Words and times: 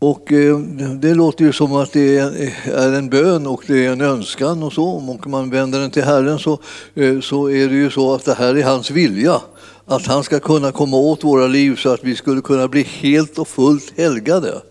Och 0.00 0.32
eh, 0.32 0.58
det 1.00 1.14
låter 1.14 1.44
ju 1.44 1.52
som 1.52 1.72
att 1.72 1.92
det 1.92 2.18
är 2.66 2.92
en 2.92 3.08
bön 3.08 3.46
och 3.46 3.64
det 3.66 3.86
är 3.86 3.92
en 3.92 4.00
önskan 4.00 4.62
och 4.62 4.72
så. 4.72 4.84
Om 4.84 5.18
man 5.26 5.50
vänder 5.50 5.80
den 5.80 5.90
till 5.90 6.02
Herren 6.02 6.38
så, 6.38 6.60
eh, 6.94 7.20
så 7.20 7.50
är 7.50 7.68
det 7.68 7.74
ju 7.74 7.90
så 7.90 8.14
att 8.14 8.24
det 8.24 8.34
här 8.34 8.56
är 8.56 8.64
hans 8.64 8.90
vilja. 8.90 9.40
Att 9.86 10.06
han 10.06 10.24
ska 10.24 10.40
kunna 10.40 10.72
komma 10.72 10.96
åt 10.96 11.24
våra 11.24 11.46
liv 11.46 11.76
så 11.76 11.90
att 11.90 12.04
vi 12.04 12.16
skulle 12.16 12.40
kunna 12.40 12.68
bli 12.68 12.82
helt 12.82 13.38
och 13.38 13.48
fullt 13.48 13.92
helgade. 13.96 14.62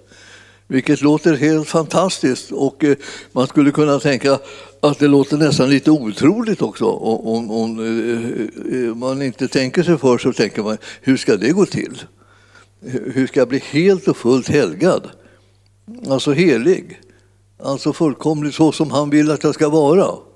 Vilket 0.68 1.02
låter 1.02 1.34
helt 1.34 1.68
fantastiskt 1.68 2.52
och 2.52 2.84
eh, 2.84 2.96
man 3.32 3.48
skulle 3.48 3.72
kunna 3.72 4.00
tänka 4.00 4.40
att 4.82 5.00
det 5.00 5.08
låter 5.08 5.38
nästan 5.38 5.70
lite 5.70 5.92
otroligt 5.92 6.62
också. 6.62 6.86
Om, 6.86 7.52
om 7.52 7.76
man 8.96 9.22
inte 9.22 9.48
tänker 9.48 9.84
sig 9.84 9.98
för 9.98 10.18
så 10.18 10.34
tänker 10.34 10.64
man, 10.64 10.78
hur 11.02 11.18
ska 11.18 11.38
det 11.38 11.50
gå 11.50 11.66
till? 11.66 12.02
Hur 12.82 13.28
ska 13.28 13.40
jag 13.40 13.48
bli 13.48 13.60
helt 13.60 14.08
och 14.08 14.18
fullt 14.18 14.48
helgad? 14.48 15.10
Alltså 16.08 16.32
helig. 16.32 17.02
Alltså 17.60 17.94
fullkomligt 17.94 18.56
så 18.56 18.72
som 18.72 18.92
han 18.92 19.10
vill 19.10 19.32
att 19.32 19.44
jag 19.44 19.54
ska 19.54 19.70
vara. 19.70 20.27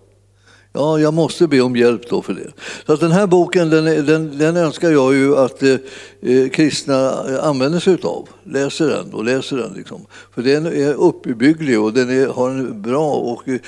Ja, 0.74 1.00
jag 1.00 1.14
måste 1.14 1.48
be 1.48 1.62
om 1.62 1.76
hjälp 1.76 2.10
då 2.10 2.22
för 2.22 2.34
det. 2.34 2.52
Så 2.86 2.94
att 2.94 3.00
den 3.00 3.12
här 3.12 3.28
boken 3.28 3.70
den, 3.70 4.06
den, 4.06 4.38
den 4.38 4.58
önskar 4.58 4.92
jag 4.92 5.16
ju 5.16 5.38
att 5.38 5.64
eh, 5.64 5.76
eh 6.22 6.50
kristna 6.50 7.26
eh, 7.30 7.44
använder 7.44 7.80
sig 7.80 7.98
av. 8.04 8.30
Läser 8.44 8.88
den 8.88 9.14
och 9.14 9.24
läser 9.24 9.58
den. 9.58 9.74
Liksom. 9.74 10.06
För 10.36 10.42
den 10.42 10.66
är 10.66 10.94
uppbygglig 10.94 11.82
och 11.82 11.94
den 11.94 12.10
är, 12.10 12.28
har 12.28 12.50
en 12.50 12.82
bra 12.82 13.14
och 13.14 13.44
eh, 13.48 13.60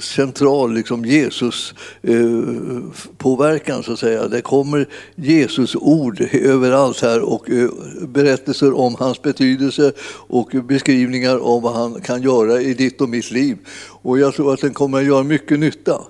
central 0.00 0.74
liksom, 0.74 1.04
Jesus-påverkan. 1.04 3.76
Eh, 3.76 3.82
så 3.82 3.92
att 3.92 3.98
säga. 3.98 4.28
Det 4.28 4.40
kommer 4.40 4.88
Jesus 5.14 5.76
ord 5.76 6.20
överallt 6.32 7.00
här 7.00 7.20
och 7.20 7.50
eh, 7.50 7.70
berättelser 8.00 8.78
om 8.78 8.96
hans 8.98 9.22
betydelse 9.22 9.92
och 10.28 10.50
beskrivningar 10.64 11.42
om 11.42 11.62
vad 11.62 11.74
han 11.74 12.00
kan 12.00 12.22
göra 12.22 12.60
i 12.60 12.74
ditt 12.74 13.00
och 13.00 13.08
mitt 13.08 13.30
liv. 13.30 13.58
Och 14.02 14.18
jag 14.18 14.34
tror 14.34 14.54
att 14.54 14.60
den 14.60 14.74
kommer 14.74 14.98
att 14.98 15.04
göra 15.04 15.22
mycket 15.22 15.58
nytta. 15.58 16.00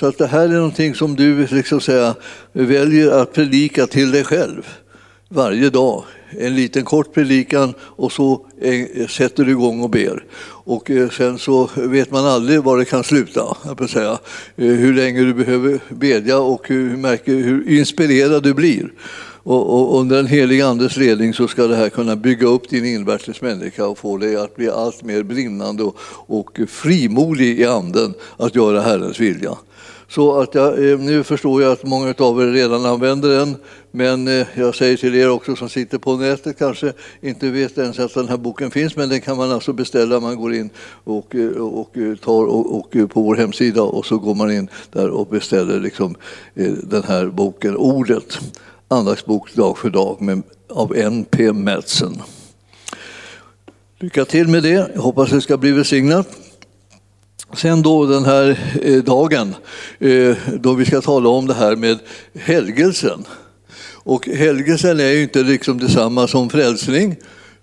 Så 0.00 0.06
att 0.06 0.18
det 0.18 0.26
här 0.26 0.44
är 0.44 0.48
någonting 0.48 0.94
som 0.94 1.16
du 1.16 1.46
liksom 1.46 1.80
säga, 1.80 2.14
väljer 2.52 3.10
att 3.10 3.32
predika 3.32 3.86
till 3.86 4.10
dig 4.10 4.24
själv 4.24 4.66
varje 5.28 5.70
dag. 5.70 6.04
En 6.38 6.54
liten 6.54 6.84
kort 6.84 7.14
predikan 7.14 7.74
och 7.80 8.12
så 8.12 8.46
eh, 8.60 9.06
sätter 9.06 9.44
du 9.44 9.50
igång 9.50 9.80
och 9.80 9.90
ber. 9.90 10.24
Och 10.64 10.90
eh, 10.90 11.10
sen 11.10 11.38
så 11.38 11.70
vet 11.76 12.10
man 12.10 12.26
aldrig 12.26 12.62
var 12.62 12.78
det 12.78 12.84
kan 12.84 13.04
sluta. 13.04 13.56
Jag 13.64 13.90
säga. 13.90 14.18
Eh, 14.56 14.66
hur 14.66 14.94
länge 14.94 15.20
du 15.20 15.34
behöver 15.34 15.80
bedja 15.88 16.38
och 16.38 16.68
hur, 16.68 16.96
märker, 16.96 17.34
hur 17.34 17.68
inspirerad 17.68 18.42
du 18.42 18.54
blir. 18.54 18.92
Och, 19.44 19.92
och, 19.94 20.00
under 20.00 20.16
den 20.16 20.26
heliga 20.26 20.66
andes 20.66 20.96
ledning 20.96 21.34
så 21.34 21.48
ska 21.48 21.66
det 21.66 21.76
här 21.76 21.88
kunna 21.88 22.16
bygga 22.16 22.46
upp 22.46 22.68
din 22.68 22.84
invärtes 22.84 23.40
människa 23.40 23.86
och 23.86 23.98
få 23.98 24.16
dig 24.16 24.36
att 24.36 24.56
bli 24.56 24.70
allt 24.70 25.02
mer 25.02 25.22
brinnande 25.22 25.82
och, 25.82 25.96
och 26.26 26.60
frimodig 26.68 27.60
i 27.60 27.66
anden 27.66 28.14
att 28.36 28.54
göra 28.54 28.80
Herrens 28.80 29.20
vilja. 29.20 29.56
Så 30.08 30.40
att 30.40 30.54
jag, 30.54 30.90
eh, 30.90 30.98
nu 30.98 31.24
förstår 31.24 31.62
jag 31.62 31.72
att 31.72 31.84
många 31.84 32.14
av 32.18 32.42
er 32.42 32.46
redan 32.46 32.86
använder 32.86 33.28
den, 33.28 33.56
men 33.90 34.28
eh, 34.28 34.46
jag 34.54 34.74
säger 34.74 34.96
till 34.96 35.14
er 35.14 35.30
också 35.30 35.56
som 35.56 35.68
sitter 35.68 35.98
på 35.98 36.16
nätet 36.16 36.58
kanske 36.58 36.92
inte 37.20 37.50
vet 37.50 37.78
ens 37.78 37.98
att 37.98 38.14
den 38.14 38.28
här 38.28 38.36
boken 38.36 38.70
finns, 38.70 38.96
men 38.96 39.08
den 39.08 39.20
kan 39.20 39.36
man 39.36 39.50
alltså 39.50 39.72
beställa. 39.72 40.20
Man 40.20 40.36
går 40.36 40.54
in 40.54 40.70
och, 41.04 41.34
eh, 41.34 41.50
och 41.50 41.96
tar 42.20 42.44
och, 42.44 42.78
och 42.78 43.10
på 43.10 43.22
vår 43.22 43.36
hemsida 43.36 43.82
och 43.82 44.06
så 44.06 44.18
går 44.18 44.34
man 44.34 44.52
in 44.52 44.68
där 44.92 45.08
och 45.08 45.26
beställer 45.26 45.80
liksom 45.80 46.14
den 46.82 47.02
här 47.02 47.26
boken, 47.26 47.76
Ordet, 47.76 48.38
andaktsbok 48.92 49.54
dag 49.54 49.78
för 49.78 49.90
dag 49.90 50.20
med, 50.20 50.42
av 50.70 50.96
N.P. 50.96 51.52
Madsen. 51.52 52.22
Lycka 53.98 54.24
till 54.24 54.48
med 54.48 54.62
det. 54.62 54.90
Jag 54.94 55.02
hoppas 55.02 55.30
det 55.30 55.40
ska 55.40 55.56
bli 55.56 55.72
välsignat. 55.72 56.28
Sen 57.56 57.82
då 57.82 58.06
den 58.06 58.24
här 58.24 58.58
eh, 58.82 59.02
dagen 59.02 59.54
eh, 59.98 60.36
då 60.60 60.74
vi 60.74 60.84
ska 60.84 61.00
tala 61.00 61.28
om 61.28 61.46
det 61.46 61.54
här 61.54 61.76
med 61.76 61.98
helgelsen. 62.34 63.24
Och 63.94 64.28
helgelsen 64.28 65.00
är 65.00 65.10
ju 65.10 65.22
inte 65.22 65.42
liksom 65.42 65.78
detsamma 65.78 66.28
som 66.28 66.50
frälsning 66.50 67.16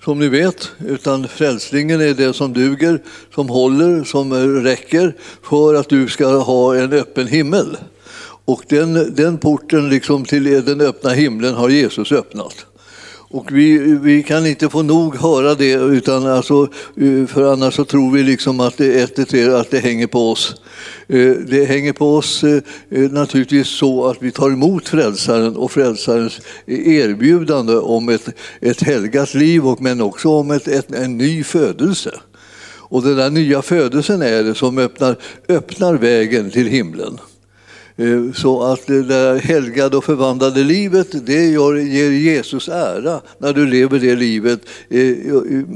som 0.03 0.20
ni 0.20 0.28
vet, 0.28 0.72
utan 0.88 1.28
frälsningen 1.28 2.02
är 2.02 2.14
det 2.14 2.34
som 2.34 2.53
duger, 2.53 3.02
som 3.36 3.50
håller, 3.50 4.03
som 4.03 4.34
räcker 4.64 5.16
för 5.44 5.76
att 5.76 5.90
du 5.90 6.08
ska 6.08 6.28
ha 6.28 6.76
en 6.76 6.94
öppen 6.94 7.28
himmel. 7.28 7.78
Och 8.50 8.64
den, 8.68 9.16
den 9.16 9.38
porten 9.38 9.90
liksom 9.90 10.26
till 10.26 10.66
den 10.66 10.82
öppna 10.82 11.10
himlen 11.10 11.54
har 11.54 11.70
Jesus 11.70 12.12
öppnat. 12.12 12.66
Och 13.32 13.52
vi, 13.52 13.78
vi 14.02 14.24
kan 14.24 14.46
inte 14.46 14.70
få 14.70 14.82
nog 14.82 15.16
höra 15.16 15.56
det, 15.56 15.74
utan 15.74 16.28
alltså, 16.28 16.68
eh, 16.98 17.26
för 17.28 17.54
annars 17.54 17.76
så 17.76 17.86
tror 17.86 18.12
vi 18.12 18.24
liksom 18.24 18.59
att 18.59 18.78
det, 18.78 19.02
ett, 19.02 19.34
att 19.54 19.72
det 19.72 19.80
hänger 19.80 20.08
på 20.08 20.32
oss. 20.32 20.56
Eh, 21.08 21.32
det 21.32 21.66
hänger 21.66 21.94
på 21.94 22.16
oss 22.16 22.44
eh, 22.44 22.62
naturligtvis 22.90 23.68
så 23.68 24.06
att 24.08 24.18
vi 24.20 24.32
tar 24.32 24.52
emot 24.52 24.90
frälsaren 24.90 25.56
och 25.56 25.72
frälsarens 25.72 26.42
erbjudande 26.66 27.76
om 27.76 28.09
ett, 28.09 28.30
ett 28.62 28.84
helgat 28.84 29.34
liv, 29.34 29.68
och, 29.68 29.82
men 29.82 30.02
också 30.02 30.30
om 30.30 30.52
ett, 30.52 30.68
ett, 30.68 30.92
en 30.92 31.18
ny 31.18 31.44
födelse. 31.44 32.12
Och 32.92 33.04
den 33.04 33.16
där 33.16 33.30
nya 33.30 33.62
födelsen 33.62 34.22
är 34.22 34.44
det 34.44 34.56
som 34.56 34.78
öppnar, 34.78 35.16
öppnar 35.48 35.94
vägen 35.94 36.52
till 36.52 36.68
himlen. 36.68 37.20
Eh, 38.00 38.32
så 38.34 38.64
att 38.64 38.88
det 38.88 39.04
där 39.04 39.36
helgade 39.36 39.98
och 39.98 40.04
förvandlade 40.04 40.64
livet, 40.64 41.26
det 41.26 41.46
ger 41.46 42.12
Jesus 42.12 42.68
ära. 42.68 43.22
När 43.38 43.54
du 43.54 43.66
lever 43.66 44.00
det 44.00 44.16
livet 44.16 44.62
eh, 44.90 45.16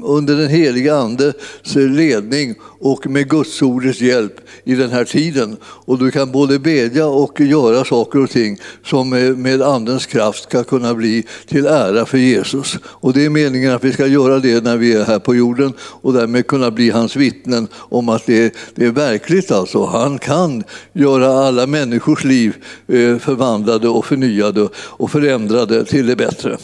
under 0.03 0.35
den 0.35 0.50
heliga 0.50 0.95
Andes 0.95 1.35
eh, 1.75 1.81
ledning 1.81 2.56
och 2.83 3.07
med 3.07 3.29
Guds 3.29 3.61
ordets 3.61 4.01
hjälp 4.01 4.39
i 4.63 4.75
den 4.75 4.89
här 4.89 5.05
tiden. 5.05 5.57
Och 5.63 5.99
du 5.99 6.11
kan 6.11 6.31
både 6.31 6.59
bedja 6.59 7.07
och 7.07 7.41
göra 7.41 7.85
saker 7.85 8.19
och 8.19 8.29
ting 8.29 8.59
som 8.85 9.09
med 9.41 9.61
Andens 9.61 10.05
kraft 10.05 10.44
ska 10.44 10.63
kunna 10.63 10.94
bli 10.94 11.25
till 11.47 11.66
ära 11.66 12.05
för 12.05 12.17
Jesus. 12.17 12.77
Och 12.85 13.13
det 13.13 13.25
är 13.25 13.29
meningen 13.29 13.71
att 13.71 13.83
vi 13.83 13.94
ska 13.94 14.07
göra 14.07 14.39
det 14.39 14.63
när 14.63 14.77
vi 14.77 14.94
är 14.94 15.03
här 15.03 15.19
på 15.19 15.35
jorden 15.35 15.73
och 15.79 16.13
därmed 16.13 16.47
kunna 16.47 16.71
bli 16.71 16.89
hans 16.89 17.16
vittnen 17.16 17.67
om 17.75 18.09
att 18.09 18.25
det, 18.25 18.55
det 18.75 18.85
är 18.85 18.91
verkligt 18.91 19.51
alltså. 19.51 19.85
Han 19.85 20.19
kan 20.19 20.63
göra 20.94 21.47
alla 21.47 21.67
människors 21.67 22.23
liv 22.23 22.55
eh, 22.88 23.17
förvandlade 23.17 23.89
och 23.89 24.05
förnyade 24.05 24.69
och 24.75 25.11
förändrade 25.11 25.85
till 25.85 26.07
det 26.07 26.15
bättre. 26.15 26.57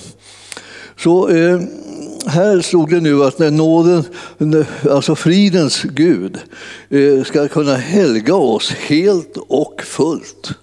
Så 0.97 1.29
eh, 1.29 1.59
här 2.29 2.61
stod 2.61 2.89
det 2.89 2.99
nu 2.99 3.23
att 3.23 3.39
när 3.39 3.51
nåden, 3.51 4.03
alltså 4.89 5.15
fridens 5.15 5.83
Gud, 5.83 6.37
eh, 6.89 7.23
ska 7.23 7.47
kunna 7.47 7.75
helga 7.75 8.35
oss 8.35 8.71
helt 8.71 9.37
och 9.47 9.81
fullt. 9.85 10.53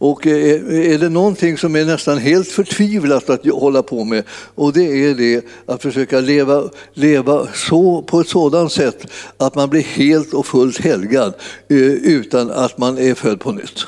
Och 0.00 0.26
eh, 0.26 0.92
är 0.92 0.98
det 0.98 1.08
någonting 1.08 1.58
som 1.58 1.76
är 1.76 1.84
nästan 1.84 2.18
helt 2.18 2.48
förtvivlat 2.48 3.30
att 3.30 3.46
hålla 3.46 3.82
på 3.82 4.04
med 4.04 4.24
och 4.54 4.72
det 4.72 5.04
är 5.04 5.14
det 5.14 5.44
att 5.66 5.82
försöka 5.82 6.20
leva, 6.20 6.70
leva 6.94 7.48
så, 7.54 8.02
på 8.02 8.20
ett 8.20 8.28
sådant 8.28 8.72
sätt 8.72 9.06
att 9.36 9.54
man 9.54 9.70
blir 9.70 9.82
helt 9.82 10.34
och 10.34 10.46
fullt 10.46 10.78
helgad 10.78 11.34
eh, 11.68 11.76
utan 11.92 12.50
att 12.50 12.78
man 12.78 12.98
är 12.98 13.14
född 13.14 13.40
på 13.40 13.52
nytt. 13.52 13.86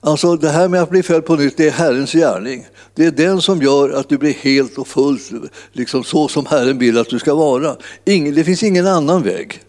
Alltså 0.00 0.36
det 0.36 0.48
här 0.48 0.68
med 0.68 0.82
att 0.82 0.90
bli 0.90 1.02
född 1.02 1.26
på 1.26 1.36
nytt, 1.36 1.56
det 1.56 1.66
är 1.66 1.70
Herrens 1.70 2.12
gärning. 2.12 2.66
Det 2.94 3.06
är 3.06 3.10
den 3.10 3.42
som 3.42 3.62
gör 3.62 3.90
att 3.90 4.08
du 4.08 4.18
blir 4.18 4.32
helt 4.34 4.78
och 4.78 4.88
fullt 4.88 5.30
liksom 5.72 6.04
så 6.04 6.28
som 6.28 6.46
Herren 6.46 6.78
vill 6.78 6.98
att 6.98 7.08
du 7.08 7.18
ska 7.18 7.34
vara. 7.34 7.76
Ingen, 8.04 8.34
det 8.34 8.44
finns 8.44 8.62
ingen 8.62 8.86
annan 8.86 9.22
väg. 9.22 9.62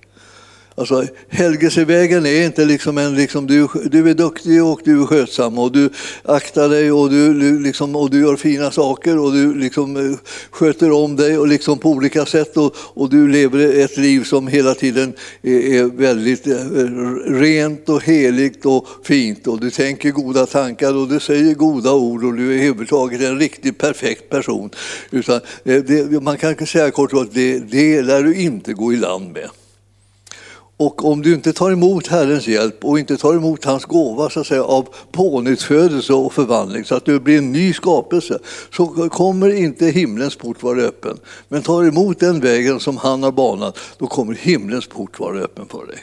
Alltså, 0.80 1.06
helgelsevägen 1.30 2.26
är 2.26 2.46
inte 2.46 2.66
liksom 2.66 2.98
en, 2.98 3.16
liksom, 3.16 3.48
du, 3.48 3.68
du 3.92 4.10
är 4.10 4.14
duktig 4.14 4.64
och 4.64 4.82
du 4.84 5.02
är 5.02 5.06
skötsam 5.06 5.60
och 5.60 5.72
du 5.72 5.90
aktar 6.24 6.70
dig 6.70 6.92
och 6.92 7.10
du, 7.10 7.60
liksom, 7.60 7.96
och 7.96 8.10
du 8.10 8.22
gör 8.22 8.36
fina 8.36 8.72
saker 8.72 9.20
och 9.20 9.32
du 9.32 9.54
liksom, 9.54 9.98
eh, 9.98 10.18
sköter 10.50 10.92
om 10.92 11.16
dig 11.16 11.38
och 11.38 11.48
liksom, 11.48 11.78
på 11.78 11.90
olika 11.90 12.26
sätt 12.26 12.58
och, 12.58 12.76
och 12.78 13.10
du 13.10 13.28
lever 13.28 13.84
ett 13.84 13.98
liv 13.98 14.24
som 14.24 14.48
hela 14.48 14.74
tiden 14.74 15.14
är, 15.42 15.60
är 15.60 15.84
väldigt 15.84 16.48
eh, 16.48 16.56
rent 17.34 17.90
och 17.90 18.04
heligt 18.04 18.66
och 18.66 18.88
fint 19.04 19.48
och 19.48 19.60
du 19.60 19.72
tänker 19.72 20.12
goda 20.12 20.46
tankar 20.46 20.96
och 20.96 21.08
du 21.08 21.20
säger 21.20 21.54
goda 21.54 21.94
ord 21.94 22.24
och 22.24 22.34
du 22.34 22.50
är 22.50 22.54
överhuvudtaget 22.54 23.22
en 23.22 23.40
riktigt 23.40 23.78
perfekt 23.78 24.30
person. 24.30 24.70
Utan 25.12 25.42
eh, 25.64 25.84
det, 25.84 26.24
man 26.24 26.38
kan 26.38 26.68
säga 26.68 26.92
kort 26.92 27.14
och 27.14 27.20
gott, 27.20 27.34
det, 27.34 27.60
det 27.60 28.02
lär 28.02 28.24
du 28.24 28.36
inte 28.36 28.74
gå 28.74 28.94
i 28.94 28.96
land 28.96 29.34
med. 29.34 29.50
Och 30.80 31.06
om 31.06 31.22
du 31.22 31.34
inte 31.34 31.54
tar 31.54 31.72
emot 31.72 32.08
Herrens 32.08 32.48
hjälp 32.48 32.86
och 32.86 33.00
inte 33.00 33.18
tar 33.18 33.34
emot 33.34 33.66
hans 33.66 33.86
gåva 33.86 34.30
så 34.30 34.40
att 34.40 34.48
säga, 34.48 34.64
av 34.64 34.88
pånyttfödelse 35.12 36.14
och 36.14 36.34
förvandling 36.34 36.86
så 36.86 36.96
att 36.96 37.06
du 37.06 37.20
blir 37.20 37.38
en 37.38 37.52
ny 37.52 37.74
skapelse 37.74 38.40
så 38.74 39.10
kommer 39.10 39.50
inte 39.50 39.86
himlens 39.86 40.36
port 40.36 40.64
vara 40.64 40.82
öppen. 40.82 41.18
Men 41.48 41.62
tar 41.62 41.84
emot 41.84 42.20
den 42.20 42.40
vägen 42.40 42.80
som 42.80 42.98
han 42.98 43.24
har 43.24 43.32
banat 43.32 43.78
då 43.98 44.08
kommer 44.08 44.34
himlens 44.34 44.88
port 44.88 45.20
vara 45.20 45.40
öppen 45.40 45.66
för 45.66 45.86
dig. 45.86 46.00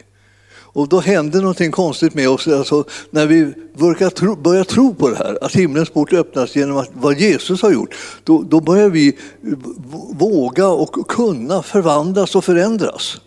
Och 0.77 0.89
då 0.89 1.01
händer 1.01 1.41
någonting 1.41 1.71
konstigt 1.71 2.15
med 2.15 2.29
oss 2.29 2.49
alltså, 2.49 2.85
när 3.11 3.27
vi 3.27 3.53
börjar 3.79 4.11
tro, 4.11 4.37
börjar 4.37 4.65
tro 4.65 4.95
på 4.95 5.09
det 5.09 5.17
här, 5.17 5.39
att 5.43 5.53
himlens 5.53 5.91
port 5.91 6.13
öppnas 6.13 6.57
genom 6.57 6.77
att, 6.77 6.91
vad 6.93 7.21
Jesus 7.21 7.63
har 7.63 7.73
gjort. 7.73 7.95
Då, 8.25 8.43
då 8.43 8.61
börjar 8.61 8.89
vi 8.89 9.19
våga 10.19 10.69
och 10.69 11.09
kunna 11.09 11.63
förvandlas 11.63 12.37
och 12.37 12.45
förändras. 12.45 13.21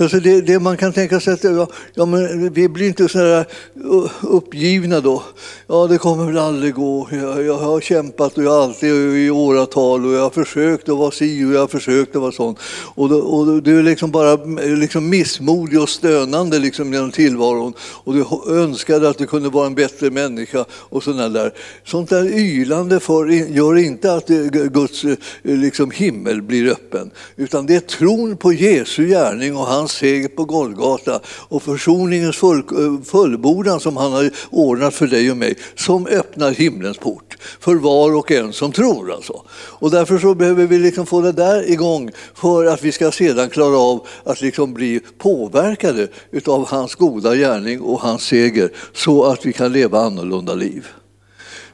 Alltså 0.00 0.20
det, 0.20 0.40
det, 0.40 0.58
man 0.58 0.76
kan 0.76 0.92
tänka 0.92 1.20
sig 1.20 1.32
att 1.32 1.44
ja, 1.44 1.68
ja, 1.94 2.04
men 2.04 2.52
vi 2.52 2.68
blir 2.68 2.86
inte 2.86 3.08
så 3.08 3.18
här 3.18 3.44
uh, 3.84 4.10
uppgivna 4.20 5.00
då. 5.00 5.22
Ja, 5.66 5.86
det 5.86 5.98
kommer 5.98 6.26
väl 6.26 6.38
aldrig 6.38 6.74
gå. 6.74 7.08
Jag, 7.10 7.44
jag 7.44 7.58
har 7.58 7.80
kämpat 7.80 8.38
och 8.38 8.44
jag 8.44 8.50
har 8.50 8.62
alltid 8.62 8.92
uh, 8.92 9.18
i 9.18 9.30
åratal 9.30 10.06
och 10.06 10.12
jag 10.12 10.22
har 10.22 10.30
försökt 10.30 10.88
att 10.88 10.98
vara 10.98 11.10
si 11.10 11.44
och 11.44 11.52
jag 11.52 11.60
har 11.60 11.68
försökt 11.68 12.16
att 12.16 12.22
vara 12.22 12.32
sån. 12.32 12.56
Och, 12.94 13.08
då, 13.08 13.18
och 13.18 13.62
du 13.62 13.78
är 13.78 13.82
liksom 13.82 14.10
bara 14.10 14.32
eh, 14.32 14.76
liksom 14.76 15.08
missmodig 15.08 15.80
och 15.80 15.88
stönande 15.88 16.58
liksom 16.58 16.92
genom 16.92 17.10
tillvaron 17.10 17.74
och 17.80 18.14
du 18.14 18.24
önskade 18.48 19.08
att 19.08 19.18
du 19.18 19.26
kunde 19.26 19.48
vara 19.48 19.66
en 19.66 19.74
bättre 19.74 20.10
människa 20.10 20.64
och 20.72 21.02
sådana 21.02 21.28
där. 21.28 21.54
Sånt 21.84 22.10
där 22.10 22.24
ylande 22.24 23.00
för, 23.00 23.26
gör 23.26 23.78
inte 23.78 24.14
att 24.14 24.30
eh, 24.30 24.36
Guds 24.46 25.04
eh, 25.04 25.16
liksom, 25.42 25.90
himmel 25.90 26.42
blir 26.42 26.70
öppen, 26.70 27.10
utan 27.36 27.66
det 27.66 27.74
är 27.74 27.80
tron 27.80 28.36
på 28.36 28.52
Jesu 28.52 29.06
gärning 29.06 29.56
och 29.56 29.66
hans 29.66 29.89
hans 29.90 29.98
seger 29.98 30.28
på 30.28 30.44
Golgata 30.44 31.20
och 31.48 31.62
försoningens 31.62 32.36
full, 32.36 32.58
eh, 32.58 33.02
fullbordan 33.04 33.80
som 33.80 33.96
han 33.96 34.12
har 34.12 34.30
ordnat 34.50 34.94
för 34.94 35.06
dig 35.06 35.30
och 35.30 35.36
mig, 35.36 35.54
som 35.74 36.06
öppnar 36.06 36.50
himlens 36.50 36.98
port 36.98 37.36
för 37.60 37.74
var 37.74 38.16
och 38.16 38.30
en 38.30 38.52
som 38.52 38.72
tror. 38.72 39.12
Alltså. 39.12 39.42
Och 39.80 39.90
därför 39.90 40.18
så 40.18 40.34
behöver 40.34 40.66
vi 40.66 40.78
liksom 40.78 41.06
få 41.06 41.20
det 41.20 41.32
där 41.32 41.70
igång 41.70 42.10
för 42.34 42.66
att 42.66 42.82
vi 42.82 42.92
ska 42.92 43.10
sedan 43.10 43.50
klara 43.50 43.78
av 43.78 44.06
att 44.24 44.40
liksom 44.40 44.74
bli 44.74 45.00
påverkade 45.18 46.08
av 46.46 46.68
hans 46.68 46.94
goda 46.94 47.34
gärning 47.34 47.80
och 47.80 48.00
hans 48.00 48.22
seger 48.22 48.70
så 48.92 49.24
att 49.24 49.46
vi 49.46 49.52
kan 49.52 49.72
leva 49.72 50.00
annorlunda 50.00 50.54
liv. 50.54 50.86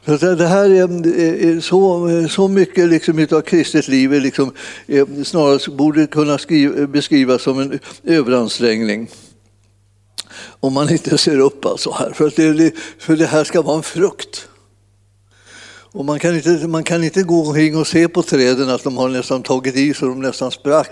Det 0.06 0.46
här 0.46 0.70
är 0.70 1.60
så, 1.60 2.08
så 2.28 2.48
mycket 2.48 2.88
liksom 2.88 3.26
av 3.30 3.40
kristet 3.40 3.88
liv 3.88 4.14
är 4.14 4.20
liksom, 4.20 4.52
snarast 5.24 5.68
borde 5.68 6.06
kunna 6.06 6.38
skriva, 6.38 6.86
beskrivas 6.86 7.42
som 7.42 7.58
en 7.58 7.78
överansträngning. 8.04 9.10
Om 10.60 10.72
man 10.72 10.90
inte 10.90 11.18
ser 11.18 11.38
upp 11.38 11.64
alltså 11.64 11.92
här. 11.92 12.10
För, 12.10 12.26
att 12.26 12.36
det, 12.36 12.72
för 12.98 13.16
det 13.16 13.26
här 13.26 13.44
ska 13.44 13.62
vara 13.62 13.76
en 13.76 13.82
frukt. 13.82 14.48
Och 15.96 16.04
man, 16.04 16.18
kan 16.18 16.36
inte, 16.36 16.68
man 16.68 16.84
kan 16.84 17.04
inte 17.04 17.22
gå 17.22 17.46
omkring 17.46 17.76
och 17.76 17.86
se 17.86 18.08
på 18.08 18.22
träden 18.22 18.70
att 18.70 18.84
de 18.84 18.96
har 18.96 19.08
nästan 19.08 19.42
tagit 19.42 19.76
i 19.76 19.94
så 19.94 20.06
de 20.06 20.20
nästan 20.20 20.50
sprack. 20.50 20.90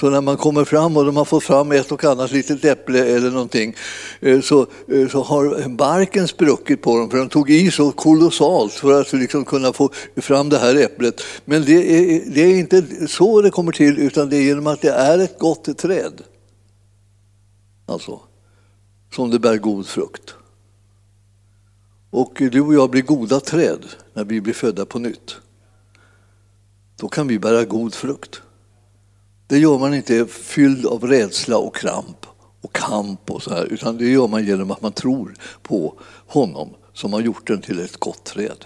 Så 0.00 0.10
när 0.10 0.20
man 0.20 0.36
kommer 0.36 0.64
fram 0.64 0.96
och 0.96 1.04
de 1.04 1.16
har 1.16 1.24
fått 1.24 1.44
fram 1.44 1.72
ett 1.72 1.92
och 1.92 2.04
annat 2.04 2.32
litet 2.32 2.64
äpple 2.64 3.16
eller 3.16 3.30
någonting 3.30 3.74
eh, 4.20 4.40
så, 4.40 4.66
eh, 4.88 5.08
så 5.08 5.22
har 5.22 5.68
barken 5.68 6.28
spruckit 6.28 6.82
på 6.82 6.98
dem 6.98 7.10
för 7.10 7.18
de 7.18 7.28
tog 7.28 7.50
i 7.50 7.70
så 7.70 7.92
kolossalt 7.92 8.72
för 8.72 9.00
att 9.00 9.12
liksom 9.12 9.44
kunna 9.44 9.72
få 9.72 9.90
fram 10.16 10.48
det 10.48 10.58
här 10.58 10.74
äpplet. 10.74 11.22
Men 11.44 11.64
det 11.64 11.72
är, 11.72 12.22
det 12.26 12.40
är 12.40 12.58
inte 12.58 13.08
så 13.08 13.42
det 13.42 13.50
kommer 13.50 13.72
till 13.72 13.98
utan 13.98 14.30
det 14.30 14.36
är 14.36 14.42
genom 14.42 14.66
att 14.66 14.80
det 14.80 14.92
är 14.92 15.18
ett 15.18 15.38
gott 15.38 15.78
träd. 15.78 16.22
Alltså, 17.86 18.20
som 19.14 19.30
det 19.30 19.38
bär 19.38 19.56
god 19.56 19.86
frukt. 19.86 20.34
Och 22.12 22.42
du 22.52 22.60
och 22.60 22.74
jag 22.74 22.90
blir 22.90 23.02
goda 23.02 23.40
träd 23.40 23.84
när 24.14 24.24
vi 24.24 24.40
blir 24.40 24.54
födda 24.54 24.86
på 24.86 24.98
nytt. 24.98 25.36
Då 26.96 27.08
kan 27.08 27.28
vi 27.28 27.38
bära 27.38 27.64
god 27.64 27.94
frukt. 27.94 28.42
Det 29.46 29.58
gör 29.58 29.78
man 29.78 29.94
inte 29.94 30.26
fylld 30.26 30.86
av 30.86 31.04
rädsla 31.06 31.58
och 31.58 31.76
kramp 31.76 32.26
och 32.60 32.72
kamp 32.72 33.30
och 33.30 33.42
så 33.42 33.50
här, 33.50 33.64
utan 33.64 33.96
det 33.96 34.08
gör 34.08 34.28
man 34.28 34.46
genom 34.46 34.70
att 34.70 34.82
man 34.82 34.92
tror 34.92 35.34
på 35.62 36.00
honom 36.26 36.68
som 36.92 37.12
har 37.12 37.20
gjort 37.20 37.46
den 37.46 37.60
till 37.60 37.80
ett 37.80 37.96
gott 37.96 38.24
träd. 38.24 38.64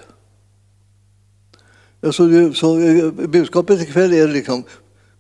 Så, 2.03 2.53
så 2.55 2.81
eh, 2.81 3.11
budskapet 3.11 3.81
ikväll 3.81 4.13
är 4.13 4.29
liksom, 4.29 4.65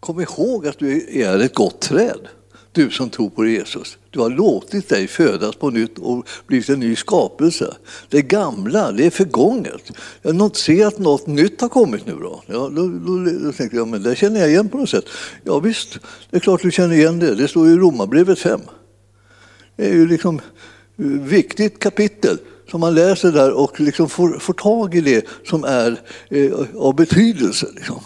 kom 0.00 0.20
ihåg 0.20 0.66
att 0.66 0.78
du 0.78 1.20
är 1.22 1.38
ett 1.38 1.54
gott 1.54 1.80
träd 1.80 2.28
du 2.76 2.90
som 2.90 3.10
tror 3.10 3.30
på 3.30 3.46
Jesus. 3.46 3.98
Du 4.10 4.20
har 4.20 4.30
låtit 4.30 4.88
dig 4.88 5.06
födas 5.06 5.56
på 5.56 5.70
nytt 5.70 5.98
och 5.98 6.28
blivit 6.46 6.68
en 6.68 6.80
ny 6.80 6.96
skapelse. 6.96 7.76
Det 8.08 8.22
gamla, 8.22 8.92
det 8.92 9.06
är 9.06 9.10
förgånget. 9.10 9.92
Jag 10.22 10.56
ser 10.56 10.86
att 10.86 10.98
något 10.98 11.26
nytt 11.26 11.60
har 11.60 11.68
kommit 11.68 12.06
nu 12.06 12.12
då. 12.12 12.42
Ja, 12.46 12.70
då, 12.72 12.88
då, 12.88 13.24
då 13.42 13.52
tänkte 13.52 13.76
jag, 13.76 13.88
men 13.88 14.02
det 14.02 14.16
känner 14.16 14.40
jag 14.40 14.50
igen 14.50 14.68
på 14.68 14.78
något 14.78 14.90
sätt. 14.90 15.04
Ja 15.44 15.58
visst, 15.58 15.98
det 16.30 16.36
är 16.36 16.40
klart 16.40 16.62
du 16.62 16.70
känner 16.70 16.94
igen 16.94 17.18
det. 17.18 17.34
Det 17.34 17.48
står 17.48 17.66
ju 17.66 17.72
i 17.72 17.76
Romarbrevet 17.76 18.38
5. 18.38 18.60
Det 19.76 19.86
är 19.86 19.92
ju 19.92 20.08
liksom 20.08 20.36
ett 20.36 20.42
viktigt 21.04 21.78
kapitel 21.78 22.38
som 22.70 22.80
man 22.80 22.94
läser 22.94 23.32
där 23.32 23.52
och 23.52 23.80
liksom 23.80 24.08
får, 24.08 24.38
får 24.38 24.52
tag 24.52 24.94
i 24.94 25.00
det 25.00 25.26
som 25.44 25.64
är 25.64 26.00
eh, 26.28 26.52
av 26.76 26.96
betydelse. 26.96 27.66
Liksom. 27.74 28.00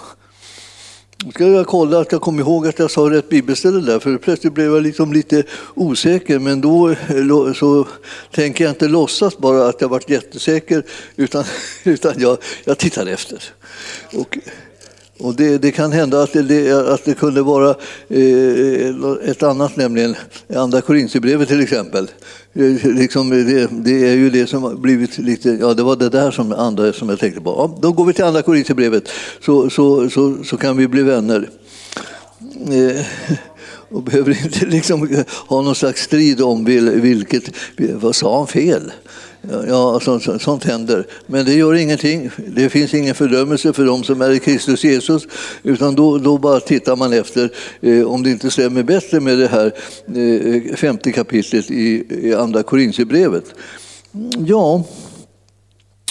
Nu 1.25 1.33
ska 1.33 1.47
jag 1.47 1.67
kolla 1.67 2.01
att 2.01 2.13
jag 2.13 2.21
kommer 2.21 2.41
ihåg 2.41 2.67
att 2.67 2.79
jag 2.79 2.91
sa 2.91 3.11
rätt 3.11 3.29
bibelställe 3.29 3.81
där, 3.81 3.99
för 3.99 4.19
plötsligt 4.19 4.53
blev 4.53 4.73
jag 4.73 4.83
liksom 4.83 5.13
lite 5.13 5.43
osäker. 5.75 6.39
Men 6.39 6.61
då 6.61 6.91
eh, 6.91 7.53
så 7.55 7.89
tänker 8.31 8.65
jag 8.65 8.71
inte 8.71 8.89
låtsas 8.89 9.39
bara 9.39 9.69
att 9.69 9.81
jag 9.81 9.89
varit 9.89 10.11
jättesäker, 10.11 10.83
utan, 11.17 11.45
utan 11.85 12.15
jag, 12.17 12.39
jag 12.65 12.79
tittar 12.79 13.07
efter. 13.07 13.43
Och, 14.13 14.39
och 15.21 15.35
det, 15.35 15.59
det, 15.59 15.71
kan 15.71 15.93
hända 15.93 16.23
att 16.23 16.33
det, 16.33 16.73
att 16.93 17.05
det 17.05 17.15
kunde 17.15 17.43
vara 17.43 17.75
eh, 18.09 19.31
ett 19.31 19.43
annat, 19.43 19.77
nämligen 19.77 20.17
Andra 20.57 20.81
Korinthierbrevet 20.81 21.49
till 21.49 21.61
exempel. 21.61 22.11
Eh, 22.53 22.85
liksom 22.85 23.31
det, 23.31 23.69
det, 23.71 24.09
är 24.09 24.15
ju 24.15 24.31
det 24.31 24.47
som 24.47 24.63
har 24.63 24.75
blivit 24.75 25.19
lite, 25.19 25.51
ja 25.61 25.75
det 25.75 25.83
var 25.83 25.97
det 25.97 26.09
där 26.09 26.31
som 26.31 26.53
andra 26.53 26.93
som 26.93 27.09
jag 27.09 27.19
tänkte 27.19 27.41
på. 27.41 27.51
Ja, 27.51 27.79
då 27.83 27.93
går 27.93 28.05
vi 28.05 28.13
till 28.13 28.25
Andra 28.25 28.43
Korinthierbrevet 28.43 29.09
så, 29.41 29.71
så, 29.71 30.11
så, 30.11 30.45
så 30.45 30.57
kan 30.57 30.77
vi 30.77 30.89
bli 30.89 31.03
vänner. 31.03 31.51
Eh, 32.71 33.05
och 33.89 34.03
behöver 34.03 34.45
inte 34.45 34.67
liksom 34.67 35.25
ha 35.47 35.63
någon 35.63 35.75
slags 35.75 36.03
strid 36.03 36.41
om 36.41 36.65
vilket, 36.65 37.51
vad 37.77 38.15
sa 38.15 38.39
han 38.39 38.47
fel? 38.47 38.93
Ja, 39.69 40.01
sånt, 40.01 40.43
sånt 40.43 40.65
händer. 40.65 41.07
Men 41.27 41.45
det 41.45 41.55
gör 41.55 41.75
ingenting. 41.75 42.31
Det 42.47 42.69
finns 42.69 42.95
ingen 42.95 43.15
fördömelse 43.15 43.73
för 43.73 43.85
dem 43.85 44.05
som 44.05 44.23
är 44.23 44.31
i 44.31 44.39
Kristus 44.39 44.85
Jesus. 44.85 45.27
Utan 45.63 45.95
då, 45.95 46.19
då 46.19 46.39
bara 46.39 46.61
tittar 46.61 46.97
man 46.97 47.13
efter 47.13 47.51
eh, 47.81 48.07
om 48.07 48.23
det 48.23 48.31
inte 48.31 48.51
stämmer 48.51 48.83
bättre 48.83 49.21
med 49.21 49.39
det 49.39 49.49
här 49.49 49.73
eh, 50.15 50.75
femte 50.77 51.13
kapitlet 51.13 51.71
i, 51.71 52.05
i 52.11 52.35
Andra 52.35 52.63
Korintierbrevet. 52.63 53.45
Ja, 54.47 54.85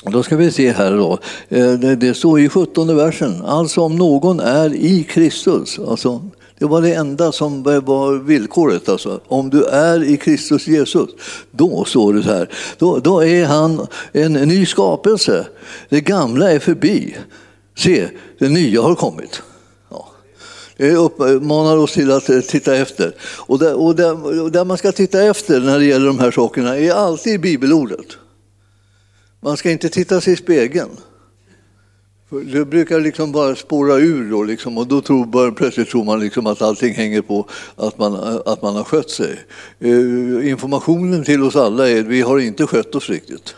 då 0.03 0.23
ska 0.23 0.35
vi 0.35 0.51
se 0.51 0.71
här 0.71 0.91
då. 0.91 1.19
Eh, 1.49 1.73
det 1.73 2.13
står 2.13 2.39
i 2.39 2.49
17 2.49 2.95
versen. 2.95 3.41
Alltså 3.45 3.81
om 3.81 3.95
någon 3.95 4.39
är 4.39 4.75
i 4.75 5.03
Kristus, 5.03 5.79
alltså 5.79 6.29
det 6.59 6.65
var 6.65 6.81
det 6.81 6.93
enda 6.93 7.31
som 7.31 7.63
var 7.63 8.13
villkoret. 8.13 8.89
Alltså. 8.89 9.21
Om 9.27 9.49
du 9.49 9.65
är 9.65 10.03
i 10.03 10.17
Kristus 10.17 10.67
Jesus, 10.67 11.09
då 11.51 11.85
står 11.85 12.13
det 12.13 12.23
så 12.23 12.29
här. 12.29 12.49
Då, 12.77 12.99
då 12.99 13.23
är 13.23 13.45
han 13.45 13.87
en 14.11 14.33
ny 14.33 14.65
skapelse. 14.65 15.47
Det 15.89 16.01
gamla 16.01 16.51
är 16.51 16.59
förbi. 16.59 17.17
Se, 17.77 18.09
det 18.39 18.49
nya 18.49 18.81
har 18.81 18.95
kommit. 18.95 19.41
Det 20.79 20.95
uppmanar 20.95 21.77
oss 21.77 21.93
till 21.93 22.11
att 22.11 22.29
eh, 22.29 22.39
titta 22.39 22.75
efter. 22.75 23.15
Och 23.21 23.59
där, 23.59 23.73
och, 23.73 23.95
där, 23.95 24.41
och 24.43 24.51
där 24.51 24.65
man 24.65 24.77
ska 24.77 24.91
titta 24.91 25.23
efter 25.23 25.59
när 25.59 25.79
det 25.79 25.85
gäller 25.85 26.07
de 26.07 26.19
här 26.19 26.31
sakerna 26.31 26.77
är 26.77 26.91
alltid 26.91 27.41
bibelordet. 27.41 28.05
Man 29.39 29.57
ska 29.57 29.71
inte 29.71 29.89
titta 29.89 30.21
sig 30.21 30.33
i 30.33 30.35
spegeln. 30.35 30.89
Det 32.29 32.65
brukar 32.65 32.99
liksom 32.99 33.31
bara 33.31 33.55
spåra 33.55 33.95
ur 33.95 34.31
då, 34.31 34.43
liksom, 34.43 34.77
och 34.77 34.87
då 34.87 35.01
tror, 35.01 35.25
bara, 35.25 35.51
plötsligt 35.51 35.89
tror 35.89 36.03
man 36.03 36.19
liksom 36.19 36.47
att 36.47 36.61
allting 36.61 36.93
hänger 36.93 37.21
på 37.21 37.47
att 37.75 37.97
man, 37.97 38.41
att 38.45 38.61
man 38.61 38.75
har 38.75 38.83
skött 38.83 39.09
sig. 39.09 39.39
Eh, 39.79 40.49
informationen 40.49 41.23
till 41.23 41.43
oss 41.43 41.55
alla 41.55 41.89
är 41.89 41.99
att 41.99 42.05
vi 42.05 42.21
har 42.21 42.39
inte 42.39 42.67
skött 42.67 42.95
oss 42.95 43.09
riktigt. 43.09 43.55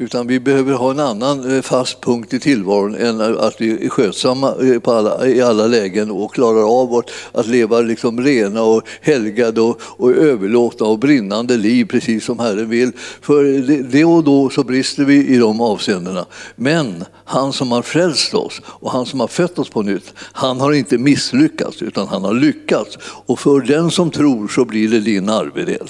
Utan 0.00 0.26
vi 0.26 0.40
behöver 0.40 0.72
ha 0.72 0.90
en 0.90 1.00
annan 1.00 1.56
eh, 1.56 1.62
fast 1.62 2.00
punkt 2.00 2.34
i 2.34 2.40
tillvaron 2.40 2.94
än 2.94 3.20
att 3.20 3.60
vi 3.60 3.86
är 3.86 3.88
skötsamma 3.88 4.54
eh, 4.62 4.78
på 4.78 4.92
alla, 4.92 5.26
i 5.26 5.42
alla 5.42 5.66
lägen 5.66 6.10
och 6.10 6.34
klarar 6.34 6.80
av 6.80 7.02
att 7.32 7.46
leva 7.46 7.80
liksom 7.80 8.20
rena 8.20 8.62
och 8.62 8.82
helgade 9.00 9.60
och, 9.60 9.80
och 9.82 10.12
överlåtna 10.12 10.86
och 10.86 10.98
brinnande 10.98 11.56
liv 11.56 11.84
precis 11.84 12.24
som 12.24 12.38
Herren 12.38 12.68
vill. 12.68 12.92
För 13.20 13.44
det 13.82 14.04
och 14.04 14.24
då 14.24 14.50
så 14.50 14.64
brister 14.64 15.04
vi 15.04 15.26
i 15.26 15.38
de 15.38 15.60
avseendena. 15.60 16.26
Men 16.56 17.04
han 17.24 17.52
som 17.52 17.72
har 17.72 17.82
frälst 17.82 18.34
oss 18.34 18.60
och 18.64 18.92
han 18.92 19.06
som 19.06 19.20
har 19.20 19.28
fött 19.28 19.58
oss 19.58 19.70
på 19.70 19.82
nytt, 19.82 20.14
han 20.16 20.60
har 20.60 20.72
inte 20.72 20.98
misslyckats 20.98 21.82
utan 21.82 22.08
han 22.08 22.24
har 22.24 22.34
lyckats. 22.34 22.98
Och 23.02 23.38
för 23.40 23.60
den 23.60 23.90
som 23.90 24.10
tror 24.10 24.48
så 24.48 24.64
blir 24.64 24.88
det 24.88 25.00
din 25.00 25.28
arvedel. 25.28 25.88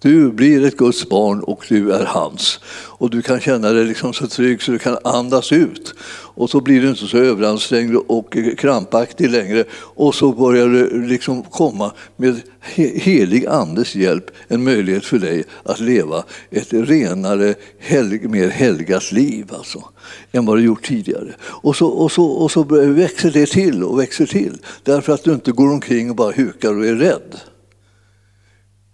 Du 0.00 0.32
blir 0.32 0.64
ett 0.64 0.76
Guds 0.76 1.08
barn 1.08 1.40
och 1.40 1.64
du 1.68 1.92
är 1.92 2.04
hans. 2.04 2.60
Och 2.98 3.10
du 3.10 3.22
kan 3.22 3.40
känna 3.40 3.72
dig 3.72 3.84
liksom 3.84 4.12
så 4.12 4.26
trygg 4.26 4.62
så 4.62 4.72
du 4.72 4.78
kan 4.78 4.98
andas 5.04 5.52
ut. 5.52 5.94
Och 6.34 6.50
så 6.50 6.60
blir 6.60 6.80
du 6.80 6.88
inte 6.88 7.06
så 7.06 7.18
överansträngd 7.18 7.96
och 7.96 8.36
krampaktig 8.58 9.30
längre. 9.30 9.64
Och 9.72 10.14
så 10.14 10.32
börjar 10.32 10.68
det 10.68 11.08
liksom 11.08 11.42
komma 11.42 11.92
med 12.16 12.40
helig 12.76 13.46
andes 13.46 13.94
hjälp 13.94 14.30
en 14.48 14.64
möjlighet 14.64 15.04
för 15.04 15.18
dig 15.18 15.44
att 15.62 15.80
leva 15.80 16.24
ett 16.50 16.72
renare, 16.72 17.54
helg, 17.78 18.28
mer 18.28 18.48
helgat 18.48 19.12
liv 19.12 19.46
alltså, 19.54 19.84
än 20.32 20.46
vad 20.46 20.56
du 20.56 20.64
gjort 20.64 20.86
tidigare. 20.86 21.34
Och 21.40 21.76
så, 21.76 21.86
och, 21.86 22.12
så, 22.12 22.24
och 22.24 22.50
så 22.50 22.62
växer 22.62 23.30
det 23.30 23.46
till 23.46 23.84
och 23.84 23.98
växer 23.98 24.26
till 24.26 24.58
därför 24.82 25.12
att 25.12 25.24
du 25.24 25.32
inte 25.32 25.52
går 25.52 25.70
omkring 25.70 26.10
och 26.10 26.16
bara 26.16 26.32
hukar 26.32 26.78
och 26.78 26.86
är 26.86 26.94
rädd. 26.94 27.40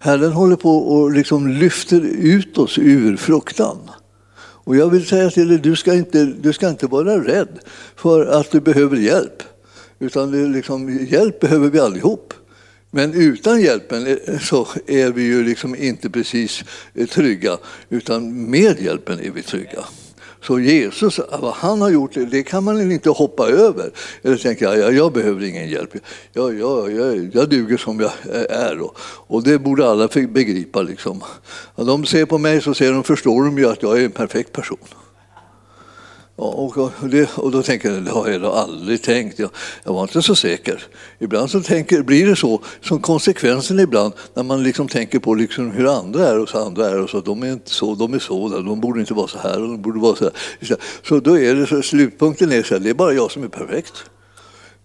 Herren 0.04 0.32
håller 0.32 0.56
på 0.56 0.78
och 0.78 1.12
liksom 1.12 1.48
lyfter 1.48 2.00
ut 2.00 2.58
oss 2.58 2.78
ur 2.78 3.16
fruktan. 3.16 3.78
Och 4.36 4.76
jag 4.76 4.90
vill 4.90 5.06
säga 5.06 5.30
till 5.30 5.48
dig, 5.48 5.58
du 5.58 5.76
ska 5.76 5.94
inte, 5.94 6.24
du 6.24 6.52
ska 6.52 6.68
inte 6.68 6.86
vara 6.86 7.24
rädd 7.24 7.58
för 7.96 8.26
att 8.26 8.50
du 8.50 8.60
behöver 8.60 8.96
hjälp. 8.96 9.42
Utan 9.98 10.30
det 10.30 10.48
liksom, 10.48 11.06
hjälp 11.10 11.40
behöver 11.40 11.70
vi 11.70 11.80
allihop. 11.80 12.34
Men 12.90 13.14
utan 13.14 13.60
hjälpen 13.60 14.06
eh, 14.06 14.38
så 14.38 14.68
är 14.86 15.10
vi 15.10 15.22
ju 15.22 15.44
liksom 15.44 15.76
inte 15.76 16.10
precis 16.10 16.64
trygga, 17.10 17.58
utan 17.88 18.50
med 18.50 18.80
hjälpen 18.80 19.20
är 19.20 19.30
vi 19.30 19.42
trygga. 19.42 19.84
Så 20.46 20.60
Jesus, 20.60 21.20
vad 21.40 21.54
han 21.54 21.80
har 21.80 21.90
gjort, 21.90 22.10
det 22.30 22.42
kan 22.42 22.64
man 22.64 22.92
inte 22.92 23.10
hoppa 23.10 23.48
över. 23.48 23.90
Eller 24.22 24.36
tänka, 24.36 24.76
jag, 24.76 24.94
jag 24.94 25.12
behöver 25.12 25.44
ingen 25.44 25.68
hjälp, 25.68 25.90
jag, 26.32 26.58
jag, 26.58 26.92
jag, 26.92 27.30
jag 27.34 27.48
duger 27.48 27.76
som 27.76 28.00
jag 28.00 28.12
är. 28.50 28.80
Och, 28.80 28.96
och 29.26 29.42
det 29.42 29.58
borde 29.58 29.88
alla 29.90 30.08
begripa. 30.28 30.82
Liksom. 30.82 31.22
När 31.76 31.84
de 31.84 32.06
ser 32.06 32.24
på 32.26 32.38
mig 32.38 32.60
så 32.62 32.74
ser 32.74 32.92
de, 32.92 33.04
förstår 33.04 33.44
de 33.44 33.58
ju 33.58 33.68
att 33.68 33.82
jag 33.82 34.00
är 34.00 34.04
en 34.04 34.10
perfekt 34.10 34.52
person. 34.52 34.78
Och, 36.36 36.78
och, 36.78 36.92
det, 37.08 37.30
och 37.36 37.50
då 37.50 37.62
tänker 37.62 37.92
jag, 37.92 38.02
det 38.02 38.10
har 38.10 38.28
jag 38.28 38.44
aldrig 38.44 39.02
tänkt. 39.02 39.38
Jag, 39.38 39.50
jag 39.84 39.92
var 39.92 40.02
inte 40.02 40.22
så 40.22 40.36
säker. 40.36 40.82
Ibland 41.18 41.50
så 41.50 41.62
tänker, 41.62 42.02
blir 42.02 42.26
det 42.26 42.36
så, 42.36 42.62
som 42.80 43.00
konsekvensen 43.00 43.80
ibland, 43.80 44.12
när 44.34 44.42
man 44.42 44.62
liksom 44.62 44.88
tänker 44.88 45.18
på 45.18 45.34
liksom 45.34 45.70
hur 45.70 45.98
andra 45.98 46.28
är 46.28 46.38
och 46.38 46.48
så 46.48 46.66
andra 46.66 46.90
är 46.90 47.00
och 47.00 47.10
så. 47.10 47.20
De 47.20 47.42
är 47.42 47.52
inte 47.52 47.70
så, 47.70 47.94
de 47.94 48.14
är 48.14 48.18
så, 48.18 48.48
de 48.48 48.80
borde 48.80 49.00
inte 49.00 49.14
vara 49.14 49.28
så 49.28 49.38
här 49.38 49.62
och 49.62 49.68
de 49.68 49.82
borde 49.82 50.00
vara 50.00 50.16
så 50.16 50.24
här. 50.24 50.32
Så 51.08 51.20
då 51.20 51.38
är 51.38 51.54
det 51.54 51.66
så, 51.66 51.82
slutpunkten 51.82 52.52
är 52.52 52.62
så 52.62 52.74
här, 52.74 52.80
det 52.80 52.90
är 52.90 52.94
bara 52.94 53.12
jag 53.12 53.30
som 53.30 53.44
är 53.44 53.48
perfekt. 53.48 54.04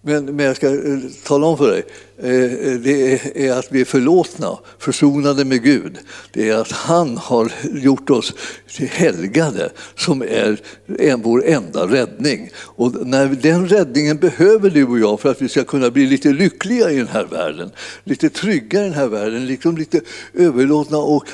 Men, 0.02 0.26
men 0.26 0.46
jag 0.46 0.56
ska 0.56 0.68
eh, 0.68 1.00
tala 1.24 1.48
om 1.48 1.58
för 1.58 1.72
dig, 1.72 1.84
eh, 2.18 2.72
eh, 2.72 2.80
det 2.80 3.48
är 3.48 3.52
att 3.52 3.68
vi 3.72 3.82
är 3.82 3.86
förlåtna, 3.86 4.58
försonade 4.78 5.46
med 5.46 5.64
Gud. 5.64 5.98
Det 6.32 6.50
är 6.50 6.56
att 6.56 6.72
han 6.72 7.18
har 7.18 7.52
gjort 7.74 8.10
oss 8.10 8.34
till 8.68 8.88
helgade 8.88 9.70
som 9.96 10.22
är 10.22 11.18
vår 11.24 11.46
enda 11.46 11.88
räddning. 11.88 12.50
Och 12.58 13.08
när 13.08 13.28
den 13.28 13.68
räddningen 13.68 14.18
behöver 14.18 14.70
du 14.70 14.86
och 14.86 15.00
jag 15.00 15.20
för 15.20 15.32
att 15.32 15.42
vi 15.42 15.50
ska 15.50 15.64
kunna 15.64 15.90
bli 15.92 16.06
lite 16.06 16.30
lyckliga 16.30 16.92
i 16.92 16.98
den 16.98 17.08
här 17.08 17.26
världen, 17.26 17.72
lite 18.04 18.30
trygga 18.30 18.82
i 18.82 18.84
den 18.84 18.94
här 18.94 19.08
världen, 19.08 19.46
liksom 19.46 19.78
lite 19.78 20.02
överlåtna 20.34 20.98
och 20.98 21.26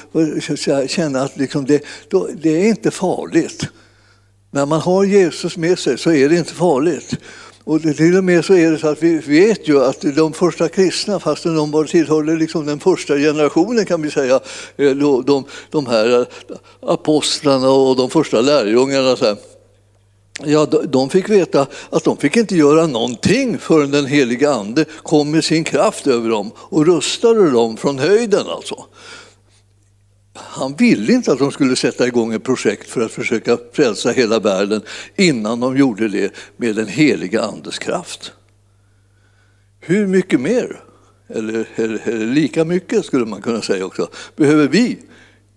känna 0.88 1.22
att 1.22 1.38
liksom 1.38 1.66
det, 1.66 1.84
det 2.42 2.50
är 2.50 2.68
inte 2.68 2.92
farligt. 2.92 3.68
När 4.52 4.66
man 4.66 4.82
har 4.82 5.04
Jesus 5.04 5.58
med 5.58 5.80
sig 5.80 5.98
så 5.98 6.12
är 6.12 6.30
det 6.30 6.38
inte 6.38 6.54
farligt. 6.54 7.18
Och 7.66 7.82
till 7.82 8.18
och 8.18 8.24
med 8.24 8.46
så 8.46 8.54
är 8.54 8.72
det 8.72 8.80
så 8.80 8.88
att 8.88 9.04
vi 9.04 9.18
vet 9.18 9.68
ju 9.68 9.84
att 9.84 10.02
de 10.02 10.34
första 10.34 10.70
kristna, 10.70 11.20
fastän 11.20 11.56
de 11.56 11.72
bara 11.72 11.88
tillhörde 11.88 12.36
liksom 12.36 12.66
den 12.66 12.80
första 12.80 13.18
generationen 13.18 13.86
kan 13.86 14.02
vi 14.02 14.12
säga, 14.12 14.40
eh, 14.78 14.92
de, 15.26 15.44
de 15.70 15.86
här 15.86 16.20
eh, 16.20 16.26
apostlarna 16.82 17.70
och 17.70 17.96
de 17.96 18.10
första 18.10 18.42
lärjungarna, 18.42 19.16
så 19.16 19.26
här, 19.26 19.38
Ja, 20.44 20.66
de 20.66 21.10
fick 21.10 21.30
veta 21.30 21.68
att 21.90 22.04
de 22.04 22.18
fick 22.18 22.38
inte 22.38 22.56
göra 22.56 22.88
någonting 22.88 23.58
förrän 23.58 23.92
den 23.92 24.06
heliga 24.06 24.52
Ande 24.52 24.86
kom 25.04 25.32
med 25.32 25.44
sin 25.44 25.64
kraft 25.64 26.08
över 26.08 26.30
dem 26.30 26.52
och 26.58 26.86
rustade 26.86 27.52
dem 27.52 27.78
från 27.78 28.00
höjden. 28.00 28.48
Alltså 28.48 28.86
han 30.36 30.76
ville 30.76 31.14
inte 31.14 31.32
att 31.32 31.40
de 31.40 31.52
skulle 31.52 31.76
sätta 31.76 32.08
igång 32.08 32.34
ett 32.34 32.44
projekt 32.44 32.90
för 32.90 33.02
att 33.02 33.12
försöka 33.12 33.58
frälsa 33.74 34.12
hela 34.12 34.40
världen 34.40 34.82
innan 35.16 35.60
de 35.60 35.78
gjorde 35.78 36.08
det 36.08 36.34
med 36.58 36.76
den 36.76 36.88
heliga 36.88 37.42
Andes 37.42 37.80
kraft. 37.80 38.32
Hur 39.80 40.08
mycket 40.08 40.40
mer, 40.40 40.80
eller, 41.28 41.68
eller, 41.76 42.02
eller 42.06 42.26
lika 42.26 42.66
mycket 42.66 43.06
skulle 43.06 43.26
man 43.26 43.42
kunna 43.42 43.62
säga 43.62 43.86
också, 43.86 44.10
behöver 44.36 44.68
vi 44.68 45.00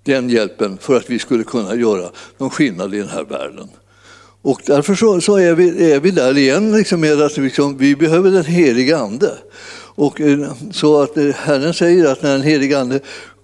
den 0.04 0.30
hjälpen 0.30 0.78
för 0.78 0.96
att 0.96 1.10
vi 1.10 1.18
skulle 1.18 1.44
kunna 1.44 1.74
göra 1.74 2.10
någon 2.38 2.50
skillnad 2.50 2.94
i 2.94 2.98
den 2.98 3.08
här 3.08 3.24
världen? 3.24 3.68
Och 4.42 4.62
därför 4.66 4.94
så, 4.94 5.20
så 5.20 5.36
är, 5.36 5.54
vi, 5.54 5.92
är 5.92 6.00
vi 6.00 6.10
där 6.10 6.38
igen 6.38 6.72
liksom 6.72 7.00
med 7.00 7.20
att 7.20 7.36
liksom, 7.36 7.78
vi 7.78 7.96
behöver 7.96 8.30
den 8.30 8.44
heliga 8.44 8.98
Ande. 8.98 9.38
Och, 9.94 10.20
eh, 10.20 10.52
så 10.72 11.02
att 11.02 11.16
eh, 11.16 11.34
Herren 11.34 11.74
säger 11.74 12.12
att 12.12 12.22
när 12.22 12.32
den 12.32 12.42
heliga 12.42 12.78
Ande 12.80 13.00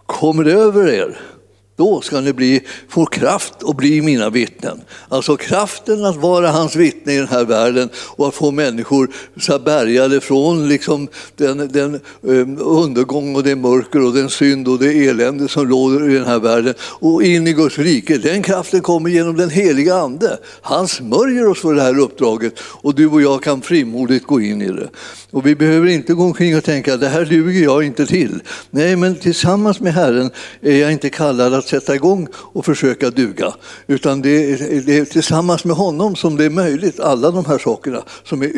kommer 0.06 0.44
över 0.46 0.86
er 0.86 1.33
då 1.76 2.00
ska 2.00 2.20
ni 2.20 2.32
bli, 2.32 2.60
få 2.88 3.06
kraft 3.06 3.54
att 3.64 3.76
bli 3.76 4.02
mina 4.02 4.30
vittnen. 4.30 4.80
Alltså 5.08 5.36
kraften 5.36 6.04
att 6.04 6.16
vara 6.16 6.50
hans 6.50 6.76
vittne 6.76 7.12
i 7.12 7.16
den 7.16 7.28
här 7.28 7.44
världen 7.44 7.88
och 7.96 8.28
att 8.28 8.34
få 8.34 8.50
människor 8.50 9.10
så 9.40 9.58
bärgade 9.58 10.20
från 10.20 10.68
liksom 10.68 11.08
den, 11.36 11.68
den 11.72 12.00
um, 12.20 12.58
undergång 12.58 13.36
och 13.36 13.42
det 13.42 13.56
mörker 13.56 14.04
och 14.04 14.12
den 14.12 14.30
synd 14.30 14.68
och 14.68 14.78
det 14.78 15.08
elände 15.08 15.48
som 15.48 15.68
råder 15.68 16.10
i 16.10 16.14
den 16.14 16.24
här 16.24 16.38
världen 16.38 16.74
och 16.80 17.22
in 17.22 17.46
i 17.46 17.52
Guds 17.52 17.78
rike. 17.78 18.18
Den 18.18 18.42
kraften 18.42 18.80
kommer 18.80 19.10
genom 19.10 19.36
den 19.36 19.50
heliga 19.50 19.94
Ande. 19.94 20.38
Han 20.62 20.88
smörjer 20.88 21.48
oss 21.48 21.60
för 21.60 21.74
det 21.74 21.82
här 21.82 21.98
uppdraget 21.98 22.54
och 22.60 22.94
du 22.94 23.06
och 23.06 23.22
jag 23.22 23.42
kan 23.42 23.62
frimodigt 23.62 24.26
gå 24.26 24.40
in 24.40 24.62
i 24.62 24.68
det. 24.68 24.88
Och 25.30 25.46
vi 25.46 25.54
behöver 25.54 25.88
inte 25.88 26.14
gå 26.14 26.24
omkring 26.24 26.56
och 26.56 26.64
tänka 26.64 26.96
det 26.96 27.08
här 27.08 27.24
duger 27.24 27.64
jag 27.64 27.82
inte 27.82 28.06
till. 28.06 28.42
Nej, 28.70 28.96
men 28.96 29.14
tillsammans 29.14 29.80
med 29.80 29.94
Herren 29.94 30.30
är 30.60 30.76
jag 30.76 30.92
inte 30.92 31.10
kallad 31.10 31.54
att 31.54 31.63
att 31.64 31.68
sätta 31.70 31.94
igång 31.94 32.28
och 32.34 32.64
försöka 32.64 33.10
duga. 33.10 33.54
Utan 33.86 34.22
det 34.22 34.52
är, 34.52 34.82
det 34.86 34.98
är 34.98 35.04
tillsammans 35.04 35.64
med 35.64 35.76
honom 35.76 36.16
som 36.16 36.36
det 36.36 36.44
är 36.44 36.50
möjligt, 36.50 37.00
alla 37.00 37.30
de 37.30 37.44
här 37.44 37.58
sakerna 37.58 38.02
som 38.24 38.42
är 38.42 38.50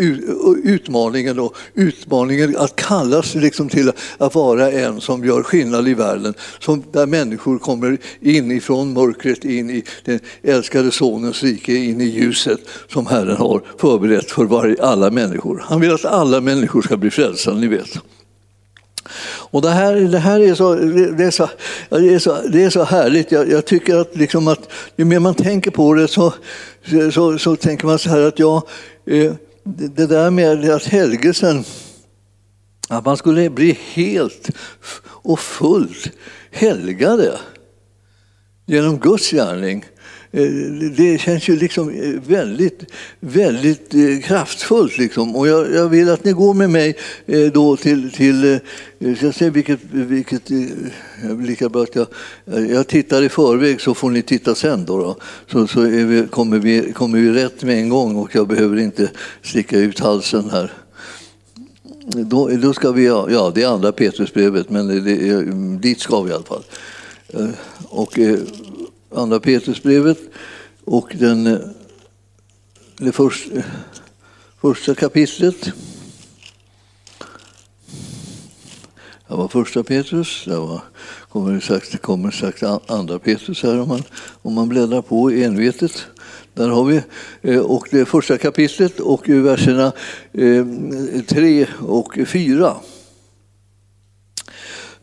utmaningen. 0.65 1.37
Då. 1.37 1.53
Utmaningen 1.75 2.57
att 2.57 2.77
kallas 2.77 3.35
liksom 3.35 3.69
till 3.69 3.93
att 4.19 4.35
vara 4.35 4.71
en 4.71 5.01
som 5.01 5.25
gör 5.25 5.43
skillnad 5.43 5.89
i 5.89 5.95
världen. 5.95 6.35
Som, 6.61 6.83
där 6.93 7.07
människor 7.07 7.59
kommer 7.59 7.99
inifrån 8.21 8.93
mörkret 8.93 9.45
in 9.45 9.71
i 9.71 9.85
den 10.05 10.21
älskade 10.43 10.91
sonens 10.91 11.43
rike, 11.43 11.75
in 11.75 12.01
i 12.01 12.05
ljuset 12.05 12.61
som 12.93 13.07
Herren 13.07 13.37
har 13.37 13.63
förberett 13.79 14.31
för 14.31 14.45
varje, 14.45 14.83
alla 14.83 15.11
människor. 15.11 15.65
Han 15.67 15.81
vill 15.81 15.95
att 15.95 16.05
alla 16.05 16.41
människor 16.41 16.83
ska 16.83 16.97
bli 16.97 17.11
frälsta, 17.11 17.55
ni 17.55 17.67
vet. 17.67 17.99
Och 19.51 19.63
det 19.63 19.71
här, 19.71 19.95
det 19.95 20.19
här 20.19 20.41
är, 20.41 20.55
så, 20.55 20.75
det 20.75 21.25
är, 21.25 21.31
så, 21.31 21.49
det 21.89 22.15
är, 22.15 22.19
så, 22.19 22.39
det 22.49 22.63
är 22.65 22.71
så 22.71 22.85
härligt. 22.85 23.33
Jag, 23.33 23.51
jag 23.51 23.65
tycker 23.65 23.97
att, 23.97 24.17
liksom 24.17 24.49
att 24.49 24.73
ju 24.97 25.05
mer 25.05 25.19
man 25.19 25.35
tänker 25.35 25.71
på 25.71 25.95
det 25.95 26.09
så, 26.09 26.35
så, 27.13 27.39
så 27.39 27.57
tänker 27.57 27.87
man 27.87 27.99
så 27.99 28.11
här 28.11 28.21
att 28.21 28.39
ja, 28.39 28.67
eh, 29.07 29.33
det 29.65 30.07
där 30.07 30.31
med 30.31 30.71
att 30.71 30.85
helgelsen, 30.85 31.65
att 32.89 33.05
man 33.05 33.17
skulle 33.17 33.51
bli 33.51 33.79
helt 33.93 34.51
och 35.05 35.41
fullt 35.41 36.11
helgade 36.51 37.39
genom 38.67 38.99
Guds 38.99 39.31
gärning 39.31 39.85
Eh, 40.37 40.51
det 40.97 41.19
känns 41.19 41.49
ju 41.49 41.57
liksom 41.57 41.91
eh, 41.91 42.21
väldigt, 42.29 42.85
väldigt 43.21 43.95
eh, 43.95 44.21
kraftfullt. 44.23 44.99
Liksom. 44.99 45.37
Och 45.37 45.49
jag, 45.49 45.75
jag, 45.75 45.89
vill 45.89 46.11
att 46.11 46.25
ni 46.25 46.33
går 46.33 46.55
med 46.55 46.71
mig 46.71 46.97
då 47.53 47.77
till, 47.77 48.11
till 48.11 48.59
jag 48.99 49.35
ser 49.35 49.51
vilket, 49.51 49.81
vilket 49.91 50.43
lika 51.39 51.69
bra 51.69 51.83
att 51.83 51.95
jag, 51.95 52.07
jag 52.71 52.87
tittar 52.87 53.23
i 53.23 53.29
förväg 53.29 53.81
så 53.81 53.95
får 53.95 54.11
ni 54.11 54.23
titta 54.23 54.55
sen. 54.55 54.85
Då, 54.85 54.99
då. 54.99 55.17
Så, 55.53 55.67
så 55.67 55.81
vi, 55.81 56.27
kommer, 56.31 56.59
vi, 56.59 56.93
kommer 56.93 57.19
vi 57.19 57.31
rätt 57.31 57.63
med 57.63 57.79
en 57.79 57.89
gång 57.89 58.17
och 58.17 58.35
jag 58.35 58.49
behöver 58.49 58.77
inte 58.77 59.11
sticka 59.43 59.79
ut 59.79 59.99
halsen 59.99 60.51
här. 60.51 60.73
Då, 62.07 62.49
då 62.49 62.73
ska 62.73 62.93
vi, 62.93 63.07
ja 63.07 63.53
det 63.55 63.63
är 63.63 63.69
andra 63.69 63.93
Petrusbrevet 63.93 64.71
men 64.71 64.87
det, 64.89 65.01
det, 65.01 65.43
dit 65.79 66.01
ska 66.01 66.23
vi 66.23 66.31
i 66.31 66.35
alla 66.35 66.45
fall. 66.45 66.63
Och, 67.89 68.19
Andra 69.17 69.41
Petrusbrevet 69.41 70.19
och 70.85 71.17
den, 71.19 71.47
eh, 71.47 71.59
det 72.97 73.13
första, 73.13 73.51
första 74.61 74.95
kapitlet. 74.95 75.73
Det 79.29 79.35
var 79.35 79.49
första 79.49 79.83
Petrus, 79.83 80.43
det 80.45 80.57
var, 80.57 80.81
kommer 81.29 81.61
sagt, 81.61 82.03
kommer 82.03 82.31
sagt 82.31 82.63
andra 82.87 83.19
Petrus 83.19 83.63
här 83.63 83.81
om 83.81 83.89
man, 83.89 84.03
om 84.43 84.55
man 84.55 84.69
bläddrar 84.69 85.03
på 85.03 85.31
envetet. 85.31 86.07
Där 86.55 86.69
har 86.69 86.85
vi 86.85 87.03
eh, 87.43 87.61
och 87.61 87.89
det 87.91 88.05
första 88.05 88.39
kapitlet 88.39 89.01
och 89.01 89.29
verserna 89.29 89.93
eh, 90.33 90.67
3 91.27 91.67
och 91.81 92.19
4. 92.27 92.77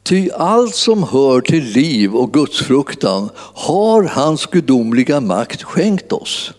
Ty 0.03 0.29
allt 0.29 0.75
som 0.75 1.03
hör 1.03 1.41
till 1.41 1.63
liv 1.63 2.15
och 2.15 2.33
gudsfruktan 2.33 3.29
har 3.35 4.03
hans 4.03 4.45
gudomliga 4.45 5.21
makt 5.21 5.63
skänkt 5.63 6.11
oss. 6.11 6.51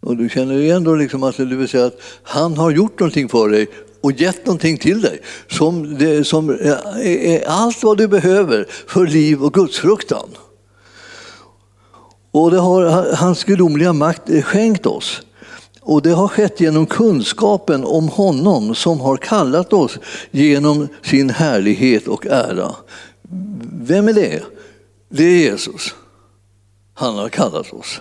Och 0.00 0.16
du 0.16 0.28
känner 0.28 0.58
igen 0.58 0.84
då 0.84 0.94
liksom 0.94 1.22
att, 1.22 1.36
det 1.36 1.44
vill 1.44 1.68
säga 1.68 1.86
att 1.86 2.00
han 2.22 2.56
har 2.56 2.70
gjort 2.70 3.00
någonting 3.00 3.28
för 3.28 3.48
dig 3.48 3.66
och 4.00 4.12
gett 4.12 4.46
någonting 4.46 4.78
till 4.78 5.00
dig 5.00 5.20
som, 5.50 5.98
det, 5.98 6.24
som 6.24 6.50
eh, 6.50 6.76
är 7.04 7.48
allt 7.48 7.82
vad 7.82 7.98
du 7.98 8.08
behöver 8.08 8.66
för 8.86 9.06
liv 9.06 9.44
och 9.44 9.54
gudsfruktan. 9.54 10.28
Och 12.30 12.50
det 12.50 12.58
har 12.58 13.14
hans 13.16 13.44
gudomliga 13.44 13.92
makt 13.92 14.44
skänkt 14.44 14.86
oss. 14.86 15.22
Och 15.88 16.02
det 16.02 16.10
har 16.10 16.28
skett 16.28 16.60
genom 16.60 16.86
kunskapen 16.86 17.84
om 17.84 18.08
honom 18.08 18.74
som 18.74 19.00
har 19.00 19.16
kallat 19.16 19.72
oss 19.72 19.98
genom 20.30 20.88
sin 21.02 21.30
härlighet 21.30 22.08
och 22.08 22.26
ära. 22.26 22.74
Vem 23.72 24.08
är 24.08 24.12
det? 24.12 24.42
Det 25.08 25.24
är 25.24 25.38
Jesus. 25.50 25.94
Han 26.94 27.14
har 27.14 27.28
kallat 27.28 27.72
oss. 27.72 28.00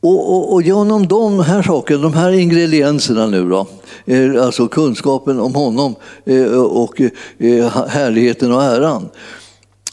Och, 0.00 0.34
och, 0.34 0.52
och 0.52 0.62
genom 0.62 1.08
de 1.08 1.40
här 1.40 1.62
sakerna, 1.62 2.02
de 2.02 2.14
här 2.14 2.30
ingredienserna 2.30 3.26
nu 3.26 3.48
då, 3.48 3.66
eh, 4.04 4.44
alltså 4.44 4.68
kunskapen 4.68 5.40
om 5.40 5.54
honom 5.54 5.94
eh, 6.24 6.62
och 6.62 7.00
eh, 7.38 7.86
härligheten 7.88 8.52
och 8.52 8.62
äran, 8.62 9.08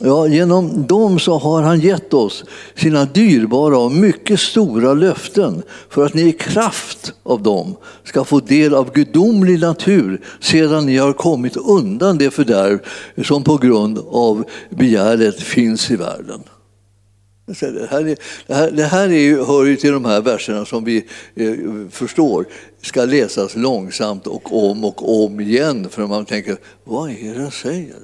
Ja, 0.03 0.27
genom 0.27 0.87
dem 0.87 1.19
så 1.19 1.37
har 1.37 1.61
han 1.61 1.79
gett 1.79 2.13
oss 2.13 2.43
sina 2.75 3.05
dyrbara 3.05 3.77
och 3.77 3.91
mycket 3.91 4.39
stora 4.39 4.93
löften 4.93 5.63
för 5.89 6.05
att 6.05 6.13
ni 6.13 6.21
i 6.21 6.31
kraft 6.31 7.13
av 7.23 7.43
dem 7.43 7.75
ska 8.03 8.23
få 8.23 8.39
del 8.39 8.73
av 8.73 8.93
gudomlig 8.93 9.59
natur 9.59 10.21
sedan 10.39 10.85
ni 10.85 10.97
har 10.97 11.13
kommit 11.13 11.57
undan 11.57 12.17
det 12.17 12.31
fördärv 12.31 12.79
som 13.23 13.43
på 13.43 13.57
grund 13.57 13.99
av 14.11 14.43
begäret 14.69 15.39
finns 15.39 15.91
i 15.91 15.95
världen. 15.95 16.43
Det 17.59 17.87
här, 17.89 18.07
är, 18.07 18.17
det 18.47 18.53
här, 18.53 18.71
det 18.71 18.83
här 18.83 19.11
är, 19.11 19.45
hör 19.45 19.65
ju 19.65 19.75
till 19.75 19.91
de 19.91 20.05
här 20.05 20.21
verserna 20.21 20.65
som 20.65 20.83
vi 20.83 20.97
eh, 21.35 21.53
förstår 21.89 22.45
ska 22.81 23.05
läsas 23.05 23.55
långsamt 23.55 24.27
och 24.27 24.69
om 24.69 24.85
och 24.85 25.23
om 25.25 25.39
igen 25.39 25.89
för 25.89 26.07
man 26.07 26.25
tänker, 26.25 26.57
vad 26.83 27.09
är 27.09 27.33
det 27.33 27.41
han 27.41 27.51
säger? 27.51 27.95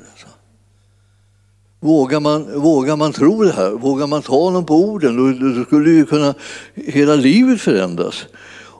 Vågar 1.79 2.19
man, 2.19 2.61
vågar 2.61 2.95
man 2.95 3.13
tro 3.13 3.43
det 3.43 3.51
här? 3.51 3.71
Vågar 3.71 4.07
man 4.07 4.21
ta 4.21 4.43
honom 4.43 4.65
på 4.65 4.75
orden? 4.75 5.17
Då, 5.17 5.55
då 5.55 5.63
skulle 5.63 5.89
ju 5.89 6.05
kunna 6.05 6.33
hela 6.73 7.15
livet 7.15 7.61
förändras. 7.61 8.25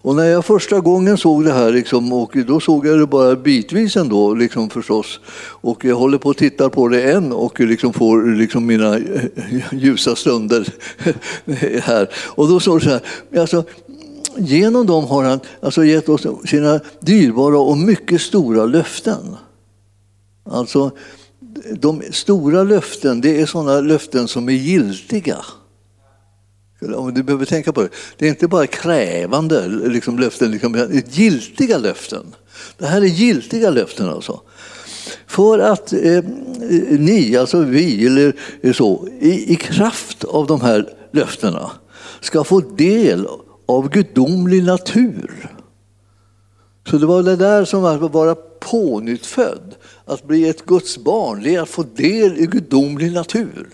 Och 0.08 0.16
när 0.16 0.24
jag 0.24 0.46
första 0.46 0.80
gången 0.80 1.18
såg 1.18 1.46
det 1.46 1.54
här, 1.54 1.72
liksom, 1.72 2.14
och 2.14 2.38
då 2.48 2.60
såg 2.60 2.88
jag 2.88 3.00
det 3.00 3.06
bara 3.06 3.36
bitvis 3.36 3.96
ändå 3.96 4.34
liksom 4.34 4.70
förstås. 4.70 5.20
Och 5.40 5.86
jag 5.86 5.96
håller 5.96 6.18
på 6.18 6.30
att 6.30 6.38
titta 6.38 6.70
på 6.70 6.88
det 6.88 7.12
än 7.12 7.32
och 7.32 7.60
liksom 7.60 7.94
får 7.94 8.36
liksom 8.36 8.66
mina 8.66 9.00
ljusa 9.72 10.16
stunder 10.16 10.68
här. 11.82 12.10
Och 12.16 12.48
då 12.48 12.60
står 12.60 12.80
det 12.80 12.86
så 12.86 12.90
här, 12.92 13.02
alltså, 13.40 13.64
genom 14.38 14.86
dem 14.86 15.06
har 15.06 15.24
han 15.24 15.40
alltså 15.62 15.86
gett 15.86 16.10
oss 16.10 16.28
sina 16.46 16.80
dyrbara 17.00 17.60
och 17.60 17.78
mycket 17.78 18.22
stora 18.22 18.66
löften. 18.66 19.36
Alltså, 20.50 20.92
de 21.80 22.04
stora 22.12 22.64
löften, 22.64 23.22
det 23.22 23.42
är 23.42 23.46
sådana 23.46 23.80
löften 23.80 24.28
som 24.28 24.50
är 24.50 24.54
giltiga. 24.54 25.38
Du 27.14 27.24
behöver 27.24 27.46
tänka 27.46 27.74
på 27.74 27.82
det. 27.82 27.90
Det 28.18 28.26
är 28.26 28.30
inte 28.30 28.48
bara 28.48 28.68
krävande 28.68 29.68
liksom, 29.68 30.20
löften, 30.20 30.52
liksom, 30.52 30.72
det 30.72 30.80
är 30.80 31.04
giltiga 31.10 31.78
löften. 31.78 32.36
Det 32.78 32.86
här 32.86 33.02
är 33.02 33.06
giltiga 33.06 33.70
löften 33.70 34.10
alltså. 34.10 34.42
För 35.28 35.60
att 35.60 35.94
eh, 35.94 36.18
eh 36.18 36.24
ni, 37.00 37.38
alltså 37.38 37.60
vi, 37.60 38.06
eller 38.06 38.36
eh, 38.62 38.74
så, 38.74 39.08
i, 39.20 39.54
i 39.54 39.56
kraft 39.56 40.24
av 40.24 40.48
de 40.48 40.62
här 40.62 40.94
löftena 41.12 41.72
ska 42.22 42.44
få 42.44 42.60
del 42.60 43.28
av 43.68 43.90
gudomlig 43.90 44.64
natur. 44.64 45.50
Så 46.90 46.98
det 46.98 47.06
var 47.06 47.24
det 47.24 47.36
där 47.36 47.66
som 47.66 47.82
var 47.82 48.06
att 48.06 48.14
vara 48.14 48.36
pånyttfödd. 48.72 49.76
Att 50.06 50.28
bli 50.28 50.50
ett 50.50 50.66
Guds 50.66 50.98
barn, 50.98 51.44
det 51.44 51.56
är 51.56 51.62
att 51.62 51.70
få 51.70 51.84
del 51.84 52.38
i 52.38 52.46
gudomlig 52.46 53.14
natur. 53.14 53.68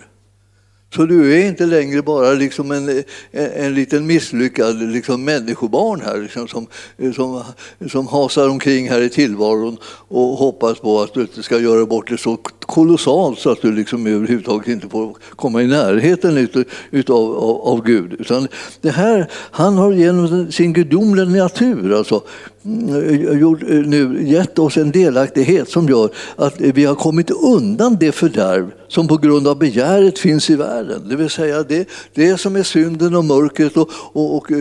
Så 0.94 1.06
du 1.06 1.34
är 1.34 1.46
inte 1.46 1.66
längre 1.66 2.02
bara 2.02 2.32
liksom 2.32 2.70
en, 2.70 2.88
en, 2.88 3.04
en 3.52 3.74
liten 3.74 4.06
misslyckad 4.06 4.82
liksom 4.82 5.24
människobarn 5.24 6.00
här 6.00 6.18
liksom, 6.18 6.48
som, 6.48 6.66
som, 7.14 7.42
som 7.90 8.06
hasar 8.06 8.48
omkring 8.48 8.90
här 8.90 9.00
i 9.00 9.08
tillvaron 9.08 9.76
och 10.08 10.28
hoppas 10.28 10.78
på 10.78 11.00
att 11.00 11.14
du 11.14 11.20
inte 11.20 11.42
ska 11.42 11.58
göra 11.58 11.86
bort 11.86 12.10
det 12.10 12.18
så 12.18 12.36
kolossalt 12.60 13.38
så 13.38 13.50
att 13.50 13.62
du 13.62 13.72
liksom 13.72 14.06
överhuvudtaget 14.06 14.68
inte 14.68 14.88
får 14.88 15.16
komma 15.36 15.62
i 15.62 15.66
närheten 15.66 16.36
utav, 16.36 16.64
utav 16.90 17.36
av, 17.36 17.60
av 17.60 17.84
Gud. 17.84 18.12
Utan 18.18 18.48
det 18.80 18.90
här, 18.90 19.30
han 19.50 19.78
har 19.78 19.92
genom 19.92 20.52
sin 20.52 20.72
gudomliga 20.72 21.44
natur 21.44 21.98
alltså, 21.98 22.22
Eh, 22.66 23.38
gjort, 23.38 23.62
eh, 23.62 23.68
nu 23.68 24.28
gett 24.28 24.58
oss 24.58 24.76
en 24.76 24.90
delaktighet 24.90 25.70
som 25.70 25.88
gör 25.88 26.10
att 26.36 26.60
vi 26.60 26.84
har 26.84 26.94
kommit 26.94 27.30
undan 27.30 27.96
det 28.00 28.12
fördärv 28.12 28.70
som 28.88 29.08
på 29.08 29.16
grund 29.16 29.48
av 29.48 29.58
begäret 29.58 30.18
finns 30.18 30.50
i 30.50 30.56
världen. 30.56 31.08
Det 31.08 31.16
vill 31.16 31.30
säga 31.30 31.62
det, 31.62 31.88
det 32.14 32.40
som 32.40 32.56
är 32.56 32.62
synden 32.62 33.14
och 33.14 33.24
mörkret 33.24 33.76
och, 33.76 33.90
och, 33.92 34.36
och 34.36 34.52
eh, 34.52 34.58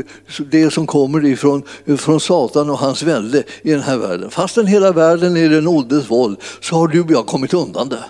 det 0.51 0.73
som 0.73 0.87
kommer 0.87 1.25
ifrån 1.25 1.63
från 1.97 2.19
Satan 2.19 2.69
och 2.69 2.77
hans 2.77 3.03
välde 3.03 3.43
i 3.61 3.71
den 3.71 3.81
här 3.81 3.97
världen. 3.97 4.29
Fastän 4.29 4.67
hela 4.67 4.91
världen 4.91 5.37
är 5.37 5.49
den 5.49 5.67
ondes 5.67 6.11
våld 6.11 6.37
så 6.61 6.75
har 6.75 6.87
du 6.87 7.01
och 7.01 7.11
jag 7.11 7.25
kommit 7.25 7.53
undan 7.53 7.89
det. 7.89 8.03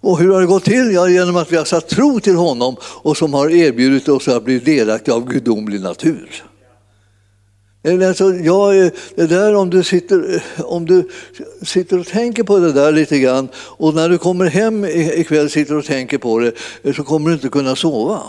Och 0.00 0.18
hur 0.18 0.32
har 0.32 0.40
det 0.40 0.46
gått 0.46 0.64
till? 0.64 0.90
Ja, 0.94 1.08
genom 1.08 1.36
att 1.36 1.52
vi 1.52 1.56
har 1.56 1.64
satt 1.64 1.88
tro 1.88 2.20
till 2.20 2.36
honom 2.36 2.76
och 2.82 3.16
som 3.16 3.34
har 3.34 3.50
erbjudit 3.50 4.08
oss 4.08 4.28
att 4.28 4.44
bli 4.44 4.58
delaktiga 4.58 5.14
av 5.14 5.28
gudomlig 5.28 5.80
natur. 5.80 6.44
Alltså, 7.86 8.34
ja, 8.34 8.90
det 9.14 9.26
där 9.26 9.54
om 9.54 9.70
du, 9.70 9.84
sitter, 9.84 10.42
om 10.64 10.84
du 10.84 11.08
sitter 11.62 11.98
och 11.98 12.06
tänker 12.06 12.42
på 12.42 12.58
det 12.58 12.72
där 12.72 12.92
lite 12.92 13.18
grann 13.18 13.48
och 13.56 13.94
när 13.94 14.08
du 14.08 14.18
kommer 14.18 14.46
hem 14.46 14.84
ikväll 14.84 15.50
sitter 15.50 15.76
och 15.76 15.84
tänker 15.84 16.18
på 16.18 16.38
det 16.38 16.94
så 16.94 17.04
kommer 17.04 17.28
du 17.28 17.34
inte 17.34 17.48
kunna 17.48 17.76
sova. 17.76 18.22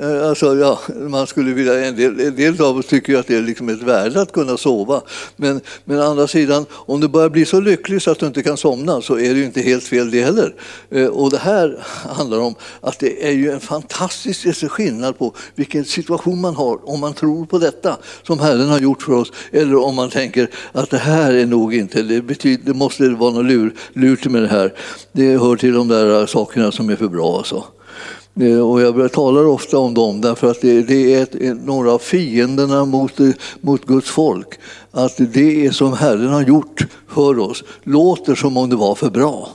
Eh, 0.00 0.28
alltså, 0.28 0.56
ja, 0.56 0.80
man 1.08 1.26
skulle 1.26 1.52
vilja, 1.52 1.84
en, 1.84 1.96
del, 1.96 2.20
en 2.20 2.36
del 2.36 2.62
av 2.62 2.76
oss 2.76 2.86
tycker 2.86 3.18
att 3.18 3.26
det 3.26 3.36
är 3.36 3.42
liksom 3.42 3.68
ett 3.68 3.82
värde 3.82 4.20
att 4.20 4.32
kunna 4.32 4.56
sova. 4.56 5.02
Men, 5.36 5.60
men 5.84 5.98
å 5.98 6.02
andra 6.02 6.28
sidan, 6.28 6.66
om 6.72 7.00
du 7.00 7.08
börjar 7.08 7.28
bli 7.28 7.44
så 7.44 7.60
lycklig 7.60 8.02
så 8.02 8.10
att 8.10 8.18
du 8.18 8.26
inte 8.26 8.42
kan 8.42 8.56
somna 8.56 9.00
så 9.00 9.14
är 9.14 9.34
det 9.34 9.40
ju 9.40 9.44
inte 9.44 9.60
helt 9.60 9.84
fel 9.84 10.10
det 10.10 10.22
heller. 10.22 10.54
Eh, 10.90 11.06
och 11.06 11.30
det 11.30 11.38
här 11.38 11.84
handlar 12.16 12.38
om 12.38 12.54
att 12.80 12.98
det 12.98 13.28
är 13.28 13.32
ju 13.32 13.50
en 13.50 13.60
fantastisk 13.60 14.70
skillnad 14.70 15.18
på 15.18 15.34
vilken 15.54 15.84
situation 15.84 16.40
man 16.40 16.56
har 16.56 16.90
om 16.90 17.00
man 17.00 17.14
tror 17.14 17.46
på 17.46 17.58
detta 17.58 17.96
som 18.22 18.38
Herren 18.38 18.68
har 18.68 18.78
gjort 18.78 19.02
för 19.02 19.12
oss 19.12 19.32
eller 19.52 19.76
om 19.76 19.94
man 19.94 20.10
tänker 20.10 20.50
att 20.72 20.90
det 20.90 20.98
här 20.98 21.32
är 21.32 21.46
nog 21.46 21.74
inte, 21.74 22.02
det, 22.02 22.22
betyder, 22.22 22.64
det 22.64 22.74
måste 22.74 23.08
vara 23.08 23.32
något 23.32 23.44
lur, 23.44 23.74
lurt 23.92 24.26
med 24.26 24.42
det 24.42 24.48
här. 24.48 24.74
Det 25.12 25.38
hör 25.38 25.56
till 25.56 25.72
de 25.72 25.88
där 25.88 26.26
sakerna 26.26 26.72
som 26.72 26.90
är 26.90 26.96
för 26.96 27.08
bra. 27.08 27.36
Alltså. 27.36 27.64
Eh, 28.40 28.70
och 28.70 28.80
jag 28.80 29.12
talar 29.12 29.46
ofta 29.46 29.78
om 29.78 29.94
dem 29.94 30.20
därför 30.20 30.50
att 30.50 30.60
det, 30.60 30.82
det 30.82 31.14
är 31.14 31.22
ett, 31.22 31.64
några 31.64 31.92
av 31.92 31.98
fienderna 31.98 32.84
mot, 32.84 33.20
eh, 33.20 33.30
mot 33.60 33.86
Guds 33.86 34.10
folk. 34.10 34.48
Att 34.90 35.16
det 35.18 35.74
som 35.74 35.92
Herren 35.92 36.28
har 36.28 36.42
gjort 36.42 36.86
för 37.08 37.38
oss 37.38 37.64
låter 37.82 38.34
som 38.34 38.56
om 38.56 38.70
det 38.70 38.76
var 38.76 38.94
för 38.94 39.10
bra. 39.10 39.48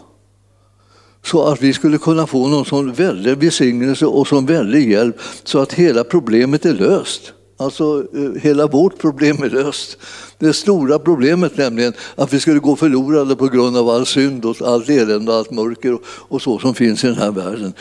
Så 1.25 1.43
att 1.43 1.61
vi 1.61 1.73
skulle 1.73 1.97
kunna 1.97 2.27
få 2.27 2.47
någon 2.47 2.65
sån 2.65 2.93
väldig 2.93 3.37
välsignelse 3.37 4.05
och 4.05 4.27
sån 4.27 4.45
väldig 4.45 4.91
hjälp 4.91 5.15
så 5.43 5.59
att 5.59 5.73
hela 5.73 6.03
problemet 6.03 6.65
är 6.65 6.73
löst. 6.73 7.33
Alltså 7.61 8.03
eh, 8.13 8.41
hela 8.41 8.67
vårt 8.67 8.97
problem 8.97 9.43
är 9.43 9.49
löst. 9.49 9.97
Det 10.41 10.53
stora 10.53 10.99
problemet 10.99 11.57
nämligen 11.57 11.93
att 12.15 12.33
vi 12.33 12.39
skulle 12.39 12.59
gå 12.59 12.75
förlorade 12.75 13.35
på 13.35 13.47
grund 13.47 13.77
av 13.77 13.89
all 13.89 14.05
synd 14.05 14.45
och 14.45 14.61
allt 14.61 14.89
elände 14.89 15.31
och 15.31 15.37
allt 15.37 15.51
mörker 15.51 15.97
och 16.05 16.41
så 16.41 16.59
som 16.59 16.73
finns 16.73 17.03
i 17.03 17.07
den 17.07 17.17
här 17.17 17.31
världen. 17.31 17.73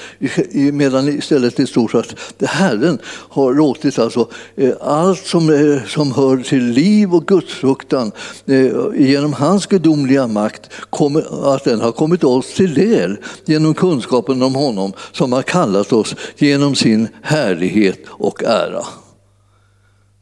Medan 0.73 1.09
istället 1.09 1.61
i 1.61 1.67
stort 1.67 1.91
sett 1.91 2.15
Herren 2.43 2.99
har 3.05 3.55
låtit 3.55 3.99
alltså 3.99 4.29
eh, 4.57 4.73
allt 4.81 5.27
som, 5.27 5.51
eh, 5.51 5.87
som 5.87 6.13
hör 6.13 6.37
till 6.37 6.65
liv 6.65 7.15
och 7.15 7.27
gudsfruktan 7.27 8.13
eh, 8.47 8.73
genom 8.97 9.33
hans 9.33 9.67
gudomliga 9.67 10.27
makt, 10.27 10.71
att 11.43 11.65
den 11.65 11.81
har 11.81 11.93
kommit 11.93 12.25
oss 12.25 12.55
till 12.55 12.75
del 12.75 13.17
genom 13.45 13.75
kunskapen 13.75 14.43
om 14.43 14.55
honom 14.55 14.93
som 15.13 15.33
har 15.33 15.43
kallat 15.43 15.93
oss 15.93 16.15
genom 16.37 16.75
sin 16.75 17.09
härlighet 17.23 17.99
och 18.09 18.43
ära. 18.45 18.85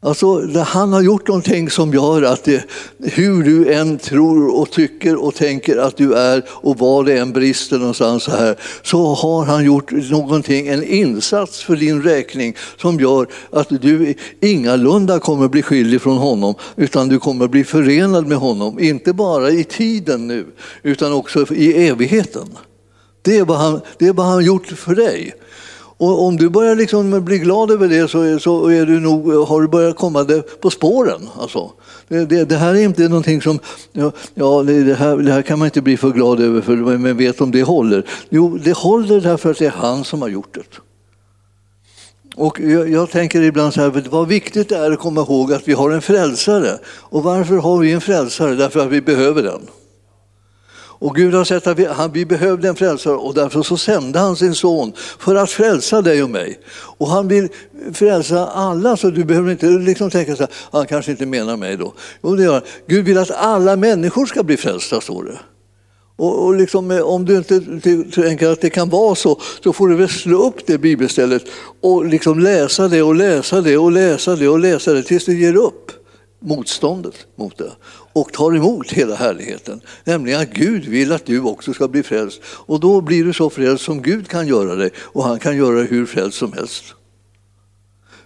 Alltså, 0.01 0.47
han 0.57 0.93
har 0.93 1.01
gjort 1.01 1.27
någonting 1.27 1.69
som 1.69 1.93
gör 1.93 2.21
att 2.21 2.43
det, 2.43 2.65
hur 2.99 3.43
du 3.43 3.73
än 3.73 3.97
tror 3.97 4.59
och 4.59 4.71
tycker 4.71 5.15
och 5.15 5.35
tänker 5.35 5.77
att 5.77 5.97
du 5.97 6.13
är 6.13 6.43
och 6.49 6.77
var 6.77 7.03
det 7.03 7.17
än 7.17 7.31
brister 7.31 7.77
någonstans 7.77 8.23
så 8.23 8.31
här, 8.31 8.55
så 8.83 9.13
har 9.13 9.45
han 9.45 9.65
gjort 9.65 9.91
någonting, 9.91 10.67
en 10.67 10.83
insats 10.83 11.63
för 11.63 11.75
din 11.75 12.03
räkning 12.03 12.55
som 12.77 12.99
gör 12.99 13.27
att 13.51 13.69
du 13.81 14.15
ingalunda 14.41 15.19
kommer 15.19 15.47
bli 15.47 15.61
skild 15.61 16.01
från 16.01 16.17
honom 16.17 16.55
utan 16.75 17.09
du 17.09 17.19
kommer 17.19 17.47
bli 17.47 17.63
förenad 17.63 18.27
med 18.27 18.37
honom, 18.37 18.79
inte 18.79 19.13
bara 19.13 19.49
i 19.49 19.63
tiden 19.63 20.27
nu 20.27 20.45
utan 20.83 21.13
också 21.13 21.53
i 21.53 21.87
evigheten. 21.87 22.47
Det 23.21 23.37
är 23.37 23.45
vad 23.45 23.57
han, 23.57 23.81
det 23.97 24.07
är 24.07 24.13
vad 24.13 24.25
han 24.25 24.45
gjort 24.45 24.67
för 24.67 24.95
dig. 24.95 25.33
Och 25.99 26.23
om 26.23 26.37
du 26.37 26.49
börjar 26.49 26.75
liksom 26.75 27.25
bli 27.25 27.39
glad 27.39 27.71
över 27.71 27.87
det 27.87 28.07
så, 28.07 28.39
så 28.39 28.67
är 28.67 28.85
du 28.85 28.99
nog, 28.99 29.33
har 29.33 29.61
du 29.61 29.67
börjat 29.67 29.95
komma 29.95 30.25
på 30.61 30.69
spåren. 30.69 31.29
Alltså. 31.39 31.71
Det, 32.07 32.25
det, 32.25 32.45
det, 32.45 32.55
här 32.55 32.75
är 32.75 32.83
inte 32.83 33.07
någonting 33.07 33.41
som, 33.41 33.59
ja, 33.91 34.11
ja 34.33 34.63
det, 34.63 34.93
här, 34.93 35.17
det 35.17 35.31
här 35.31 35.41
kan 35.41 35.59
man 35.59 35.65
inte 35.65 35.81
bli 35.81 35.97
för 35.97 36.09
glad 36.09 36.39
över 36.39 36.61
för 36.61 36.75
man 36.75 37.17
vet 37.17 37.41
om 37.41 37.51
det 37.51 37.63
håller. 37.63 38.05
Jo, 38.29 38.57
det 38.63 38.77
håller 38.77 39.21
därför 39.21 39.51
att 39.51 39.57
det 39.57 39.65
är 39.65 39.69
han 39.69 40.03
som 40.03 40.21
har 40.21 40.29
gjort 40.29 40.55
det. 40.55 40.79
Och 42.35 42.59
jag, 42.59 42.89
jag, 42.89 43.09
tänker 43.09 43.41
ibland 43.41 43.73
så 43.73 43.81
här, 43.81 44.03
vad 44.09 44.27
viktigt 44.27 44.69
det 44.69 44.77
är 44.77 44.91
att 44.91 44.99
komma 44.99 45.21
ihåg 45.21 45.53
att 45.53 45.67
vi 45.67 45.73
har 45.73 45.91
en 45.91 46.01
frälsare. 46.01 46.77
Och 46.85 47.23
varför 47.23 47.55
har 47.55 47.77
vi 47.77 47.91
en 47.91 48.01
frälsare? 48.01 48.55
Därför 48.55 48.79
att 48.79 48.91
vi 48.91 49.01
behöver 49.01 49.43
den. 49.43 49.61
Och 50.99 51.15
Gud 51.15 51.33
har 51.33 51.43
sett 51.43 51.67
att 51.67 51.79
vi, 51.79 51.85
han, 51.85 52.11
vi 52.11 52.25
behövde 52.25 52.69
en 52.69 52.75
frälsare 52.75 53.15
och 53.15 53.33
därför 53.33 53.63
så 53.63 53.77
sände 53.77 54.19
han 54.19 54.35
sin 54.35 54.55
son 54.55 54.93
för 55.19 55.35
att 55.35 55.49
frälsa 55.49 56.01
dig 56.01 56.23
och 56.23 56.29
mig. 56.29 56.59
Och 56.97 57.07
han 57.07 57.27
vill 57.27 57.49
frälsa 57.93 58.47
alla 58.47 58.97
så 58.97 59.09
du 59.09 59.23
behöver 59.23 59.51
inte 59.51 59.65
liksom 59.65 60.09
tänka 60.09 60.35
så 60.35 60.43
här, 60.43 60.51
han 60.71 60.87
kanske 60.87 61.11
inte 61.11 61.25
menar 61.25 61.57
mig 61.57 61.77
då. 61.77 61.93
Jo, 62.23 62.35
det 62.35 62.43
gör 62.43 62.63
Gud 62.87 63.05
vill 63.05 63.17
att 63.17 63.31
alla 63.31 63.75
människor 63.75 64.25
ska 64.25 64.43
bli 64.43 64.57
frälsta, 64.57 65.01
står 65.01 65.23
det. 65.23 65.39
Och, 66.15 66.45
och 66.45 66.55
liksom, 66.55 66.91
eh, 66.91 67.01
om 67.01 67.25
du 67.25 67.37
inte 67.37 67.59
tänker 68.11 68.49
att 68.49 68.61
det 68.61 68.69
kan 68.69 68.89
vara 68.89 69.15
så, 69.15 69.39
så 69.63 69.73
får 69.73 69.87
du 69.87 69.95
väl 69.95 70.09
slå 70.09 70.47
upp 70.47 70.65
det 70.65 70.77
bibelstället 70.77 71.43
och 71.81 72.05
liksom 72.05 72.39
läsa 72.39 72.87
det 72.87 73.01
och 73.01 73.15
läsa 73.15 73.61
det 73.61 73.77
och 73.77 73.91
läsa 73.91 74.35
det 74.35 74.47
och 74.47 74.59
läsa 74.59 74.93
det 74.93 75.03
tills 75.03 75.25
du 75.25 75.41
ger 75.41 75.55
upp 75.55 75.91
motståndet 76.39 77.27
mot 77.35 77.57
det 77.57 77.71
och 78.13 78.33
tar 78.33 78.55
emot 78.55 78.91
hela 78.91 79.15
härligheten. 79.15 79.81
Nämligen 80.03 80.41
att 80.41 80.53
Gud 80.53 80.85
vill 80.85 81.11
att 81.11 81.25
du 81.25 81.41
också 81.41 81.73
ska 81.73 81.87
bli 81.87 82.03
frälst. 82.03 82.41
Och 82.45 82.79
då 82.79 83.01
blir 83.01 83.23
du 83.23 83.33
så 83.33 83.49
frälst 83.49 83.85
som 83.85 84.01
Gud 84.01 84.27
kan 84.27 84.47
göra 84.47 84.75
dig 84.75 84.91
och 84.97 85.23
han 85.23 85.39
kan 85.39 85.57
göra 85.57 85.75
dig 85.75 85.87
hur 85.87 86.05
frälst 86.05 86.37
som 86.37 86.53
helst. 86.53 86.83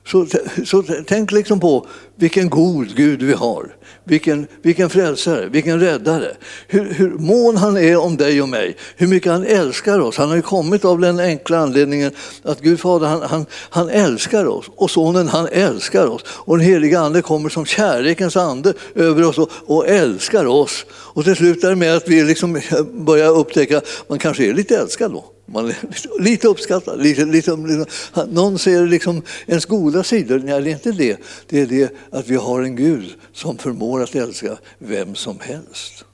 Så, 0.05 0.25
så 0.65 0.83
tänk 1.07 1.31
liksom 1.31 1.59
på 1.59 1.87
vilken 2.15 2.49
god 2.49 2.95
Gud 2.95 3.23
vi 3.23 3.33
har. 3.33 3.75
Vilken, 4.03 4.47
vilken 4.61 4.89
frälsare, 4.89 5.47
vilken 5.47 5.79
räddare. 5.79 6.31
Hur, 6.67 6.93
hur 6.93 7.09
mån 7.09 7.57
han 7.57 7.77
är 7.77 7.97
om 7.97 8.17
dig 8.17 8.41
och 8.41 8.49
mig. 8.49 8.77
Hur 8.95 9.07
mycket 9.07 9.31
han 9.31 9.45
älskar 9.45 9.99
oss. 9.99 10.17
Han 10.17 10.29
har 10.29 10.35
ju 10.35 10.41
kommit 10.41 10.85
av 10.85 10.99
den 10.99 11.19
enkla 11.19 11.57
anledningen 11.57 12.11
att 12.43 12.61
Gud 12.61 12.79
Fader 12.79 13.07
han, 13.07 13.21
han, 13.21 13.45
han 13.69 13.89
älskar 13.89 14.45
oss. 14.45 14.65
Och 14.75 14.91
Sonen 14.91 15.27
han 15.27 15.47
älskar 15.47 16.07
oss. 16.07 16.21
Och 16.27 16.57
den 16.57 16.67
heliga 16.67 16.99
Ande 16.99 17.21
kommer 17.21 17.49
som 17.49 17.65
kärlekens 17.65 18.37
ande 18.37 18.73
över 18.95 19.23
oss 19.23 19.37
och, 19.37 19.49
och 19.65 19.87
älskar 19.87 20.45
oss. 20.45 20.85
Och 20.91 21.23
till 21.23 21.35
slut 21.35 21.63
är 21.63 21.69
det 21.69 21.75
med 21.75 21.95
att 21.95 22.07
vi 22.07 22.23
liksom 22.23 22.61
börjar 22.93 23.29
upptäcka 23.29 23.77
att 23.77 24.03
man 24.07 24.19
kanske 24.19 24.45
är 24.45 24.53
lite 24.53 24.77
älskad 24.77 25.11
då. 25.11 25.25
Man 25.45 25.67
är 25.67 25.75
lite 26.19 26.47
uppskattad. 26.47 27.01
Lite, 27.01 27.25
lite, 27.25 27.55
lite, 27.55 27.85
någon 28.29 28.59
ser 28.59 28.87
liksom 28.87 29.21
ens 29.47 29.65
goda 29.65 30.03
sidor. 30.03 30.39
Nej, 30.39 30.61
det 30.61 30.69
är 30.69 30.73
inte 30.73 30.91
det. 30.91 31.17
Det 31.47 31.61
är 31.61 31.65
det 31.65 31.93
att 32.09 32.27
vi 32.27 32.35
har 32.35 32.61
en 32.61 32.75
Gud 32.75 33.15
som 33.33 33.57
förmår 33.57 34.03
att 34.03 34.15
älska 34.15 34.57
vem 34.77 35.15
som 35.15 35.39
helst. 35.39 36.05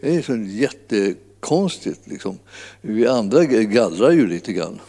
Det 0.00 0.16
är 0.16 0.22
så 0.22 0.36
jättekonstigt. 0.36 2.00
Liksom. 2.04 2.38
Vi 2.80 3.06
andra 3.06 3.44
gallrar 3.44 4.10
ju 4.10 4.26
lite 4.26 4.52
grann. 4.52 4.80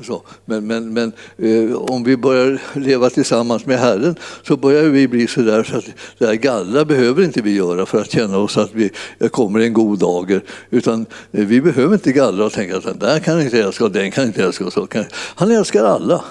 Så, 0.00 0.22
men 0.44 0.66
men, 0.66 0.92
men 0.92 1.12
eh, 1.36 1.76
om 1.76 2.04
vi 2.04 2.16
börjar 2.16 2.60
leva 2.74 3.10
tillsammans 3.10 3.66
med 3.66 3.78
Herren 3.78 4.16
så 4.42 4.56
börjar 4.56 4.82
vi 4.82 5.08
bli 5.08 5.26
så 5.26 5.40
där 5.40 5.62
så 5.62 5.76
att 5.76 5.84
det 6.18 6.26
här 6.26 6.34
gallra 6.34 6.84
behöver 6.84 7.24
inte 7.24 7.42
vi 7.42 7.54
göra 7.54 7.86
för 7.86 8.00
att 8.00 8.10
känna 8.10 8.38
oss 8.38 8.56
att 8.56 8.74
vi 8.74 8.90
kommer 9.30 9.60
en 9.60 9.72
god 9.72 9.98
dager. 9.98 10.44
Utan 10.70 11.06
eh, 11.32 11.46
vi 11.46 11.60
behöver 11.60 11.94
inte 11.94 12.12
gallra 12.12 12.44
och 12.44 12.52
tänka 12.52 12.76
att 12.76 12.84
den 12.84 12.98
där 12.98 13.18
kan 13.18 13.40
inte 13.40 13.62
älska 13.62 13.84
och 13.84 13.92
den 13.92 14.10
kan 14.10 14.24
inte 14.24 14.44
älska. 14.44 14.66
Och 14.66 14.72
så. 14.72 14.86
Han 15.14 15.50
älskar 15.50 15.84
alla. 15.84 16.24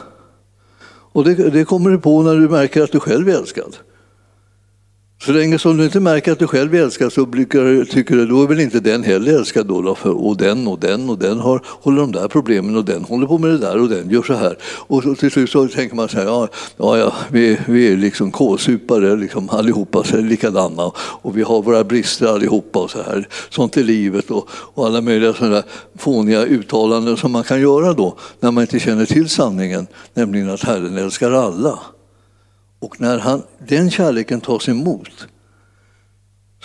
Och 1.12 1.24
det, 1.24 1.50
det 1.50 1.66
kommer 1.66 1.90
du 1.90 2.00
på 2.00 2.22
när 2.22 2.36
du 2.36 2.50
märker 2.50 2.84
att 2.84 2.92
du 2.92 3.00
själv 3.00 3.30
är 3.30 3.34
älskad. 3.34 3.76
Så 5.20 5.32
länge 5.32 5.60
som 5.60 5.78
du 5.78 5.86
inte 5.86 6.00
märker 6.00 6.32
att 6.32 6.40
du 6.40 6.48
själv 6.48 6.76
är 6.76 6.82
älskad 6.82 7.14
så 7.14 7.26
brukar, 7.26 7.86
tycker 7.86 8.16
du 8.16 8.26
då 8.26 8.44
är 8.44 8.48
väl 8.48 8.60
inte 8.60 8.80
den 8.80 9.04
heller 9.04 9.34
älskad 9.34 9.66
då, 9.68 9.82
då 9.82 9.96
för, 9.96 10.26
och 10.26 10.38
den 10.38 10.68
och 10.68 10.80
den 10.80 11.10
och 11.10 11.18
den 11.18 11.40
har, 11.40 11.62
håller 11.66 12.02
de 12.02 12.12
där 12.12 12.28
problemen 12.28 12.76
och 12.76 12.86
den 12.86 13.04
håller 13.04 13.28
på 13.28 13.38
med 13.38 13.50
det 13.50 13.58
där 13.58 13.82
och 13.82 13.90
den 13.90 14.10
gör 14.10 14.24
så 14.24 14.34
här. 14.34 14.58
Och 14.64 15.04
så, 15.04 15.16
till 15.16 15.32
slut 15.32 15.50
så 15.50 15.68
tänker 15.68 15.96
man 15.96 16.10
så 16.10 16.18
här, 16.18 16.26
ja, 16.26 16.48
ja, 16.78 16.98
ja 16.98 17.14
vi, 17.30 17.58
vi 17.66 17.94
är 17.94 17.98
liksom 17.98 18.32
kålsupare 18.32 19.16
liksom 19.16 19.50
allihopa, 19.50 20.04
så 20.04 20.18
är 20.18 20.22
likadana 20.22 20.92
och 20.98 21.38
vi 21.38 21.42
har 21.42 21.62
våra 21.62 21.84
brister 21.84 22.28
allihopa 22.28 22.80
och 22.80 22.92
så 22.92 23.02
här. 23.02 23.28
Sånt 23.50 23.78
är 23.78 23.84
livet 23.84 24.32
och, 24.32 24.50
och 24.52 24.86
alla 24.86 25.02
möjliga 25.02 25.34
sådana 25.34 25.64
fåniga 25.96 26.46
uttalanden 26.46 27.18
som 27.18 27.32
man 27.32 27.44
kan 27.44 27.62
göra 27.62 27.94
då 27.94 28.18
när 28.40 28.52
man 28.52 28.62
inte 28.62 28.80
känner 28.80 29.06
till 29.06 29.30
sanningen, 29.30 29.88
nämligen 30.14 30.50
att 30.50 30.64
Herren 30.64 30.98
älskar 30.98 31.32
alla. 31.32 31.80
Och 32.80 33.02
när 33.02 33.18
han, 33.18 33.44
den 33.68 33.92
kärleken 33.92 34.42
tas 34.42 34.70
emot 34.70 35.28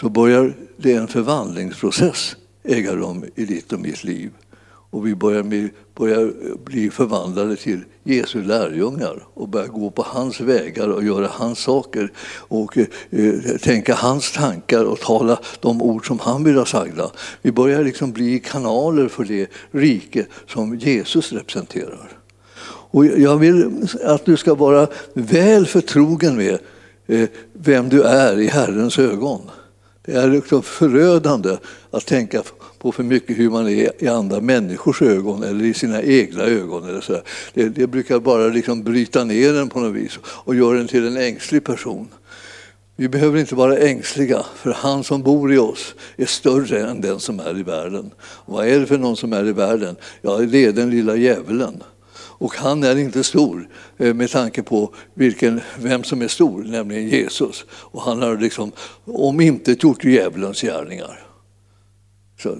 så 0.00 0.08
börjar 0.08 0.54
det 0.76 0.92
en 0.92 1.08
förvandlingsprocess 1.08 2.36
äga 2.64 2.96
rum 2.96 3.24
i 3.34 3.44
ditt 3.44 3.72
och 3.72 3.80
mitt 3.80 4.04
liv. 4.04 4.30
Och 4.64 5.06
vi 5.06 5.14
börjar, 5.14 5.42
med, 5.42 5.70
börjar 5.94 6.32
bli 6.64 6.90
förvandlade 6.90 7.56
till 7.56 7.84
Jesu 8.02 8.42
lärjungar 8.42 9.26
och 9.34 9.48
börjar 9.48 9.66
gå 9.66 9.90
på 9.90 10.02
hans 10.02 10.40
vägar 10.40 10.88
och 10.88 11.04
göra 11.04 11.28
hans 11.30 11.58
saker 11.58 12.12
och 12.38 12.78
eh, 12.78 13.34
tänka 13.62 13.94
hans 13.94 14.32
tankar 14.32 14.84
och 14.84 15.00
tala 15.00 15.40
de 15.60 15.82
ord 15.82 16.06
som 16.06 16.18
han 16.18 16.44
vill 16.44 16.56
ha 16.56 16.64
sagda. 16.64 17.10
Vi 17.42 17.52
börjar 17.52 17.84
liksom 17.84 18.12
bli 18.12 18.38
kanaler 18.40 19.08
för 19.08 19.24
det 19.24 19.50
rike 19.70 20.26
som 20.46 20.78
Jesus 20.78 21.32
representerar. 21.32 22.21
Och 22.92 23.06
jag 23.06 23.36
vill 23.36 23.86
att 24.04 24.24
du 24.24 24.36
ska 24.36 24.54
vara 24.54 24.88
väl 25.14 25.66
förtrogen 25.66 26.36
med 26.36 26.58
eh, 27.06 27.28
vem 27.52 27.88
du 27.88 28.02
är 28.02 28.40
i 28.40 28.46
Herrens 28.46 28.98
ögon. 28.98 29.40
Det 30.04 30.12
är 30.12 30.28
liksom 30.28 30.62
förödande 30.62 31.56
att 31.90 32.06
tänka 32.06 32.42
på 32.78 32.92
för 32.92 33.02
mycket 33.02 33.38
hur 33.38 33.50
man 33.50 33.68
är 33.68 34.02
i 34.02 34.08
andra 34.08 34.40
människors 34.40 35.02
ögon 35.02 35.42
eller 35.42 35.64
i 35.64 35.74
sina 35.74 36.02
egna 36.02 36.42
ögon. 36.42 36.88
Eller 36.88 37.00
så 37.00 37.20
det, 37.54 37.68
det, 37.68 37.86
brukar 37.86 38.18
bara 38.18 38.46
liksom 38.46 38.82
bryta 38.82 39.24
ner 39.24 39.54
en 39.54 39.68
på 39.68 39.80
något 39.80 39.94
vis 39.94 40.18
och 40.24 40.54
göra 40.54 40.80
en 40.80 40.88
till 40.88 41.06
en 41.06 41.16
ängslig 41.16 41.64
person. 41.64 42.08
Vi 42.96 43.08
behöver 43.08 43.38
inte 43.38 43.54
vara 43.54 43.78
ängsliga, 43.78 44.42
för 44.56 44.72
han 44.72 45.04
som 45.04 45.22
bor 45.22 45.52
i 45.52 45.58
oss 45.58 45.94
är 46.16 46.26
större 46.26 46.86
än 46.86 47.00
den 47.00 47.20
som 47.20 47.40
är 47.40 47.58
i 47.58 47.62
världen. 47.62 48.10
Och 48.20 48.54
vad 48.54 48.66
är 48.66 48.80
det 48.80 48.86
för 48.86 48.98
någon 48.98 49.16
som 49.16 49.32
är 49.32 49.48
i 49.48 49.52
världen? 49.52 49.96
Ja, 50.20 50.38
det 50.38 50.64
är 50.64 50.72
den 50.72 50.90
lilla 50.90 51.16
djävulen. 51.16 51.82
Och 52.42 52.54
han 52.56 52.82
är 52.82 52.96
inte 52.98 53.24
stor 53.24 53.68
eh, 53.98 54.14
med 54.14 54.30
tanke 54.30 54.62
på 54.62 54.94
vilken, 55.14 55.60
vem 55.78 56.04
som 56.04 56.22
är 56.22 56.28
stor, 56.28 56.64
nämligen 56.64 57.08
Jesus. 57.08 57.64
Och 57.70 58.02
han 58.02 58.22
har 58.22 58.36
liksom 58.36 58.72
omintetgjort 59.04 60.04
djävulens 60.04 60.60
gärningar. 60.60 61.31
Så, 62.42 62.56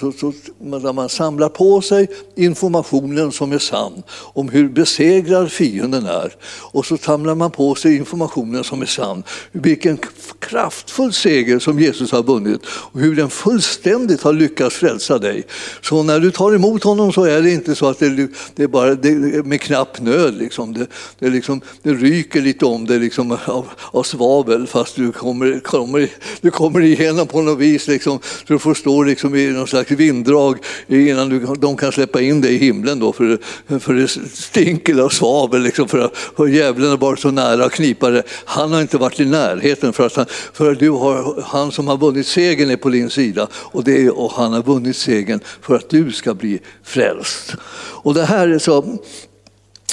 så, 0.00 0.12
så, 0.12 0.32
när 0.58 0.92
man 0.92 1.08
samlar 1.08 1.48
på 1.48 1.80
sig 1.80 2.08
informationen 2.36 3.32
som 3.32 3.52
är 3.52 3.58
sann 3.58 4.02
om 4.10 4.48
hur 4.48 4.68
besegrad 4.68 5.52
fienden 5.52 6.06
är 6.06 6.34
och 6.72 6.86
så 6.86 6.96
samlar 6.96 7.34
man 7.34 7.50
på 7.50 7.74
sig 7.74 7.96
informationen 7.96 8.64
som 8.64 8.82
är 8.82 8.86
sann, 8.86 9.22
vilken 9.52 9.98
kraftfull 10.38 11.12
seger 11.12 11.58
som 11.58 11.80
Jesus 11.80 12.12
har 12.12 12.22
vunnit 12.22 12.60
och 12.66 13.00
hur 13.00 13.16
den 13.16 13.30
fullständigt 13.30 14.22
har 14.22 14.32
lyckats 14.32 14.76
frälsa 14.76 15.18
dig. 15.18 15.46
Så 15.82 16.02
när 16.02 16.20
du 16.20 16.30
tar 16.30 16.54
emot 16.54 16.84
honom 16.84 17.12
så 17.12 17.24
är 17.24 17.42
det 17.42 17.50
inte 17.50 17.74
så 17.74 17.86
att 17.86 17.98
det, 17.98 18.28
det 18.54 18.62
är 18.62 18.68
bara 18.68 18.94
det 18.94 19.08
är 19.08 19.42
med 19.42 19.60
knapp 19.60 20.00
nöd. 20.00 20.34
Liksom. 20.34 20.72
Det, 20.72 20.86
det, 21.18 21.30
liksom, 21.30 21.60
det 21.82 21.94
ryker 21.94 22.40
lite 22.40 22.64
om 22.66 22.86
det 22.86 22.98
liksom, 22.98 23.38
av, 23.46 23.66
av 23.90 24.02
svavel 24.02 24.66
fast 24.66 24.96
du 24.96 25.12
kommer, 25.12 25.60
kommer, 25.60 26.10
du 26.40 26.50
kommer 26.50 26.80
igenom 26.80 27.26
på 27.26 27.42
något 27.42 27.58
vis. 27.58 27.86
Liksom, 27.86 28.18
så 28.22 28.52
du 28.52 28.58
förstår 28.58 29.04
liksom, 29.04 29.23
liksom 29.24 29.36
i 29.36 29.58
någon 29.58 29.66
slags 29.66 29.90
vinddrag 29.90 30.58
innan 30.88 31.28
du, 31.28 31.46
de 31.58 31.76
kan 31.76 31.92
släppa 31.92 32.20
in 32.20 32.40
dig 32.40 32.54
i 32.54 32.58
himlen 32.58 32.98
då 32.98 33.12
för, 33.12 33.38
för 33.78 33.94
det 33.94 34.08
stinker 34.32 34.98
av 34.98 35.08
svavel 35.08 35.62
liksom 35.62 35.88
för, 35.88 35.98
att 35.98 36.50
djävulen 36.50 36.90
har 36.90 36.96
varit 36.96 37.20
så 37.20 37.30
nära 37.30 37.64
att 37.64 37.72
knipa. 37.72 38.22
Han 38.44 38.72
har 38.72 38.80
inte 38.80 38.98
varit 38.98 39.20
i 39.20 39.24
närheten 39.24 39.92
för 39.92 40.06
att 40.06 40.16
han, 40.16 40.26
för 40.52 40.74
du 40.74 40.90
har, 40.90 41.42
han 41.42 41.72
som 41.72 41.88
har 41.88 41.96
vunnit 41.96 42.26
segern 42.26 42.70
är 42.70 42.76
på 42.76 42.88
din 42.88 43.10
sida 43.10 43.48
och, 43.52 43.84
det, 43.84 44.10
och 44.10 44.32
han 44.32 44.52
har 44.52 44.62
vunnit 44.62 44.96
segern 44.96 45.40
för 45.62 45.76
att 45.76 45.90
du 45.90 46.12
ska 46.12 46.34
bli 46.34 46.60
frälst. 46.82 47.54
Och 48.02 48.14
det 48.14 48.24
här 48.24 48.48
är 48.48 48.58
så 48.58 48.98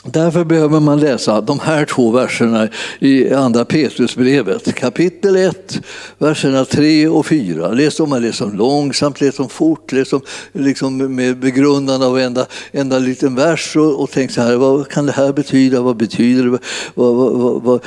Därför 0.04 0.44
behöver 0.44 0.80
man 0.80 1.00
läsa 1.00 1.42
de 1.42 1.60
här 1.60 1.86
två 1.86 2.12
verserna 2.12 2.68
i 3.00 3.34
Andra 3.34 3.66
Petrusbrevet, 3.66 4.76
kapitel 4.76 5.36
1, 5.36 5.82
verserna 6.18 6.66
3 6.66 7.08
och 7.08 7.26
4. 7.26 7.68
Läs 7.68 7.98
dem, 7.98 8.22
läs 8.22 8.40
dem 8.40 8.54
långsamt, 8.54 9.22
läs 9.22 9.36
dem 9.36 9.50
fort, 9.50 9.92
läs 9.92 10.10
dem 10.10 10.22
liksom 10.52 11.16
med 11.16 11.38
begrundan 11.40 12.04
av 12.04 12.20
enda, 12.20 12.46
enda 12.72 13.00
liten 13.00 13.36
vers 13.36 13.76
och, 13.76 14.02
och 14.02 14.10
tänk 14.12 14.32
så 14.32 14.42
här, 14.42 14.56
vad 14.56 14.88
kan 14.88 15.06
det 15.06 15.12
här 15.12 15.34
betyda? 15.34 15.82
Vad 15.82 15.98
betyder 15.98 16.44
det? 16.44 16.60
Vad, 16.94 17.16
vad, 17.16 17.64
vad, 17.64 17.82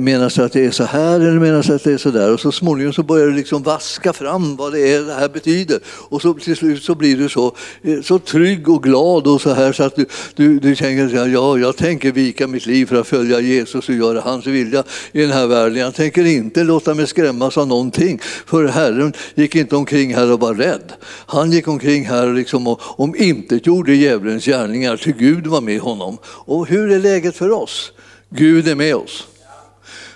menas 0.00 0.34
det 0.34 0.44
att 0.44 0.52
det 0.52 0.64
är 0.64 0.70
så 0.70 0.84
här 0.84 1.20
eller 1.20 1.40
menas 1.40 1.66
det 1.66 1.74
att 1.74 1.84
det 1.84 1.92
är 1.92 1.98
så 1.98 2.10
där? 2.10 2.32
Och 2.32 2.40
så 2.40 2.52
småningom 2.52 2.92
så 2.92 3.02
börjar 3.02 3.26
du 3.26 3.32
liksom 3.32 3.62
vaska 3.62 4.12
fram 4.12 4.56
vad 4.56 4.72
det 4.72 4.94
är 4.94 5.02
det 5.02 5.14
här 5.14 5.28
betyder. 5.28 5.78
Och 5.86 6.22
så 6.22 6.34
till 6.34 6.56
slut 6.56 6.82
så 6.82 6.94
blir 6.94 7.16
du 7.16 7.28
så, 7.28 7.56
eh, 7.82 8.02
så 8.02 8.18
trygg 8.18 8.68
och 8.68 8.82
glad 8.82 9.26
och 9.26 9.40
så 9.40 9.52
här 9.52 9.72
så 9.72 9.82
att 9.82 9.96
du, 9.96 10.06
du, 10.34 10.58
du 10.58 10.76
tänker 10.76 11.08
så 11.08 11.16
här, 11.16 11.26
ja, 11.26 11.59
jag 11.60 11.76
tänker 11.76 12.12
vika 12.12 12.46
mitt 12.46 12.66
liv 12.66 12.86
för 12.86 12.96
att 12.96 13.06
följa 13.06 13.40
Jesus 13.40 13.88
och 13.88 13.94
göra 13.94 14.20
hans 14.20 14.46
vilja 14.46 14.84
i 15.12 15.20
den 15.20 15.30
här 15.30 15.46
världen. 15.46 15.78
Jag 15.78 15.94
tänker 15.94 16.24
inte 16.24 16.64
låta 16.64 16.94
mig 16.94 17.06
skrämmas 17.06 17.58
av 17.58 17.68
någonting. 17.68 18.20
För 18.46 18.68
Herren 18.68 19.12
gick 19.34 19.56
inte 19.56 19.76
omkring 19.76 20.14
här 20.14 20.32
och 20.32 20.40
var 20.40 20.54
rädd. 20.54 20.92
Han 21.26 21.52
gick 21.52 21.68
omkring 21.68 22.06
här 22.06 22.34
liksom 22.34 22.66
och 22.66 22.80
om 22.82 23.14
inte 23.16 23.60
gjorde 23.64 23.94
djävulens 23.94 24.44
gärningar, 24.44 24.96
till 24.96 25.14
Gud 25.14 25.46
var 25.46 25.60
med 25.60 25.80
honom. 25.80 26.18
Och 26.24 26.66
hur 26.66 26.92
är 26.92 26.98
läget 26.98 27.36
för 27.36 27.50
oss? 27.50 27.92
Gud 28.30 28.68
är 28.68 28.74
med 28.74 28.96
oss. 28.96 29.26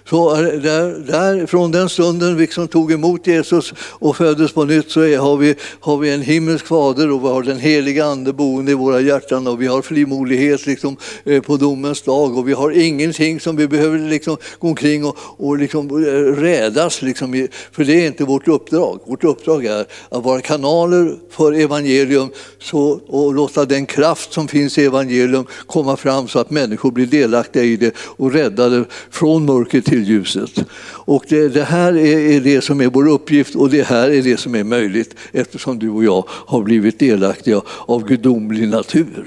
Så 0.09 0.35
där, 0.35 1.07
där, 1.07 1.47
från 1.47 1.71
den 1.71 1.88
stunden 1.88 2.37
vi 2.37 2.47
som 2.47 2.69
tog 2.69 2.93
emot 2.93 3.27
Jesus 3.27 3.73
och 3.79 4.17
föddes 4.17 4.53
på 4.53 4.64
nytt 4.64 4.90
så 4.90 5.01
är, 5.01 5.19
har, 5.19 5.37
vi, 5.37 5.55
har 5.81 5.97
vi 5.97 6.12
en 6.12 6.23
himmelsk 6.23 6.67
fader 6.67 7.11
och 7.11 7.25
vi 7.25 7.29
har 7.29 7.43
den 7.43 7.59
heliga 7.59 8.05
ande 8.05 8.33
boende 8.33 8.73
i 8.73 8.75
våra 8.75 9.01
hjärtan 9.01 9.47
och 9.47 9.62
vi 9.62 9.67
har 9.67 9.83
frimodighet 9.83 10.67
liksom, 10.67 10.97
eh, 11.25 11.43
på 11.43 11.57
domens 11.57 12.03
dag 12.03 12.38
och 12.38 12.49
vi 12.49 12.53
har 12.53 12.71
ingenting 12.71 13.40
som 13.40 13.57
vi 13.57 13.69
behöver 13.69 13.99
liksom, 13.99 14.37
gå 14.59 14.69
omkring 14.69 15.05
och, 15.05 15.17
och 15.19 15.59
liksom, 15.59 15.90
eh, 15.90 16.40
rädas. 16.40 17.03
Liksom, 17.03 17.49
för 17.73 17.85
det 17.85 18.03
är 18.03 18.07
inte 18.07 18.25
vårt 18.25 18.49
uppdrag. 18.49 19.01
Vårt 19.07 19.25
uppdrag 19.25 19.64
är 19.64 19.87
att 20.09 20.25
vara 20.25 20.40
kanaler 20.40 21.17
för 21.31 21.53
evangelium 21.53 22.29
så, 22.59 23.01
och 23.07 23.35
låta 23.35 23.64
den 23.64 23.87
kraft 23.87 24.33
som 24.33 24.49
finns 24.49 24.79
i 24.79 24.85
evangelium 24.85 25.47
komma 25.67 25.97
fram 25.97 26.29
så 26.29 26.38
att 26.38 26.51
människor 26.51 26.90
blir 26.90 27.07
delaktiga 27.07 27.62
i 27.62 27.77
det 27.77 27.95
och 27.99 28.33
räddade 28.33 28.85
från 29.11 29.45
mörkret 29.45 29.85
till 29.85 29.93
ljuset. 30.02 30.64
Och 31.07 31.24
det, 31.28 31.48
det 31.48 31.64
här 31.64 31.96
är, 31.96 32.18
är, 32.18 32.40
det 32.40 32.61
som 32.61 32.80
är 32.80 32.87
vår 32.87 33.09
uppgift 33.09 33.54
och 33.54 33.70
det 33.70 33.83
här 33.83 34.11
är 34.11 34.22
det 34.22 34.37
som 34.37 34.54
är 34.54 34.64
möjligt 34.64 35.14
eftersom 35.33 35.78
du 35.78 35.90
och 35.90 36.04
jag 36.04 36.24
har 36.28 36.62
blivit 36.62 36.98
delaktiga 36.98 37.61
av 37.87 38.07
gudomlig 38.07 38.68
natur. 38.68 39.26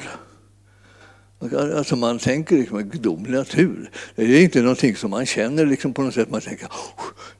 Alltså 1.75 1.95
man 1.95 2.19
tänker 2.19 2.57
liksom 2.57 2.83
gudomlig 2.83 3.33
natur. 3.33 3.89
Det 4.15 4.23
är 4.23 4.41
inte 4.41 4.61
någonting 4.61 4.95
som 4.95 5.09
man 5.09 5.25
känner 5.25 5.65
liksom 5.65 5.93
på 5.93 6.01
något 6.01 6.13
sätt. 6.13 6.31
Man 6.31 6.41
tänker 6.41 6.67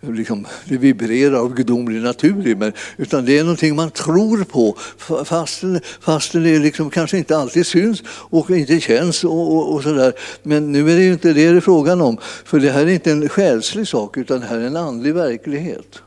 oh, 0.02 0.14
liksom, 0.14 0.48
det 0.66 0.78
vibrerar 0.78 1.36
av 1.36 1.54
gudomlig 1.54 2.02
natur 2.02 2.56
men, 2.56 2.74
utan 2.98 3.26
det 3.26 3.38
är 3.38 3.44
någonting 3.44 3.76
man 3.76 3.92
tror 3.92 4.44
på 4.44 4.78
fastän, 5.26 5.80
fastän 6.02 6.44
det 6.44 6.60
liksom 6.60 6.90
kanske 6.90 7.18
inte 7.18 7.38
alltid 7.38 7.66
syns 7.66 8.04
och 8.08 8.50
inte 8.50 8.80
känns 8.80 9.24
och, 9.24 9.56
och, 9.56 9.74
och 9.74 9.84
sådär. 9.84 10.14
Men 10.44 10.72
nu 10.72 10.92
är 10.92 10.96
det 10.96 11.04
ju 11.04 11.14
inte 11.14 11.34
det 11.34 11.52
det 11.52 11.58
är 11.58 11.62
frågan 11.62 12.02
om. 12.02 12.18
För 12.46 12.60
det 12.60 12.72
här 12.72 12.82
är 12.82 12.90
inte 12.90 13.12
en 13.12 13.30
själslig 13.30 13.88
sak 13.88 14.18
utan 14.18 14.40
det 14.40 14.46
här 14.46 14.58
är 14.58 14.68
en 14.68 14.78
andlig 14.78 15.14
verklighet. 15.14 16.02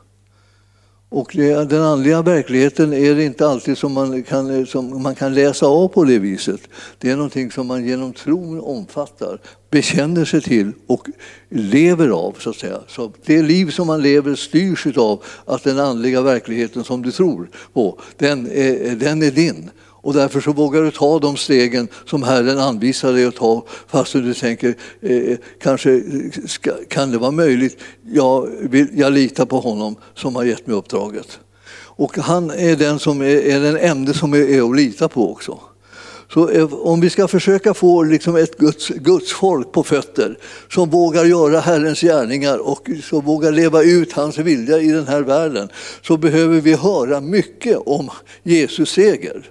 Och 1.13 1.31
det, 1.35 1.69
den 1.69 1.81
andliga 1.81 2.21
verkligheten 2.21 2.93
är 2.93 3.15
det 3.15 3.23
inte 3.23 3.47
alltid 3.47 3.77
som 3.77 3.93
man, 3.93 4.23
kan, 4.23 4.65
som 4.65 5.03
man 5.03 5.15
kan 5.15 5.33
läsa 5.33 5.65
av 5.65 5.87
på 5.87 6.03
det 6.03 6.19
viset. 6.19 6.61
Det 6.97 7.09
är 7.09 7.15
någonting 7.15 7.51
som 7.51 7.67
man 7.67 7.85
genom 7.85 8.13
tron 8.13 8.61
omfattar, 8.61 9.39
bekänner 9.69 10.25
sig 10.25 10.41
till 10.41 10.71
och 10.87 11.07
lever 11.49 12.09
av. 12.09 12.35
Så 12.39 12.49
att 12.49 12.55
säga. 12.55 12.79
Så 12.87 13.11
det 13.25 13.41
liv 13.41 13.69
som 13.69 13.87
man 13.87 14.01
lever 14.01 14.35
styrs 14.35 14.97
av 14.97 15.23
att 15.45 15.63
den 15.63 15.79
andliga 15.79 16.21
verkligheten 16.21 16.83
som 16.83 17.01
du 17.01 17.11
tror 17.11 17.49
på, 17.73 17.99
den 18.17 18.51
är, 18.51 18.95
den 18.95 19.23
är 19.23 19.31
din. 19.31 19.69
Och 20.01 20.13
därför 20.13 20.41
så 20.41 20.53
vågar 20.53 20.81
du 20.81 20.91
ta 20.91 21.19
de 21.19 21.37
stegen 21.37 21.87
som 22.05 22.23
Herren 22.23 22.59
anvisar 22.59 23.13
dig 23.13 23.25
att 23.25 23.35
ta 23.35 23.65
fast 23.87 24.13
du 24.13 24.33
tänker, 24.33 24.75
eh, 25.01 25.17
eh 25.17 25.37
kanske 25.61 25.91
eh, 25.91 26.01
ska, 26.45 26.71
kan 26.87 27.11
det 27.11 27.17
vara 27.17 27.31
möjligt? 27.31 27.77
Jag, 28.11 28.49
vill, 28.61 28.87
jag 28.93 29.13
litar 29.13 29.45
på 29.45 29.59
honom 29.59 29.95
som 30.15 30.35
har 30.35 30.43
gett 30.43 30.67
mig 30.67 30.75
uppdraget. 30.75 31.39
Och 31.73 32.17
han 32.17 32.51
är 32.51 32.75
den, 32.75 32.99
som 32.99 33.21
är, 33.21 33.25
är 33.25 33.59
den 33.59 33.77
enda 33.77 34.13
som 34.13 34.33
är, 34.33 34.37
är 34.37 34.69
att 34.69 34.75
lita 34.75 35.07
på 35.07 35.31
också. 35.31 35.59
Så 36.33 36.49
eh, 36.49 36.73
om 36.73 37.01
vi 37.01 37.09
ska 37.09 37.27
försöka 37.27 37.73
få 37.73 38.03
liksom 38.03 38.35
ett 38.35 38.57
Guds, 38.57 38.87
Guds 38.87 39.33
folk 39.33 39.71
på 39.71 39.83
fötter 39.83 40.37
som 40.69 40.89
vågar 40.89 41.25
göra 41.25 41.59
Herrens 41.59 42.01
gärningar 42.01 42.57
och 42.57 42.89
som 43.03 43.25
vågar 43.25 43.51
leva 43.51 43.83
ut 43.83 44.13
hans 44.13 44.37
vilja 44.37 44.79
i 44.79 44.91
den 44.91 45.07
här 45.07 45.21
världen 45.21 45.69
så 46.01 46.17
behöver 46.17 46.61
vi 46.61 46.73
höra 46.73 47.21
mycket 47.21 47.77
om 47.85 48.09
Jesus 48.43 48.89
seger 48.89 49.49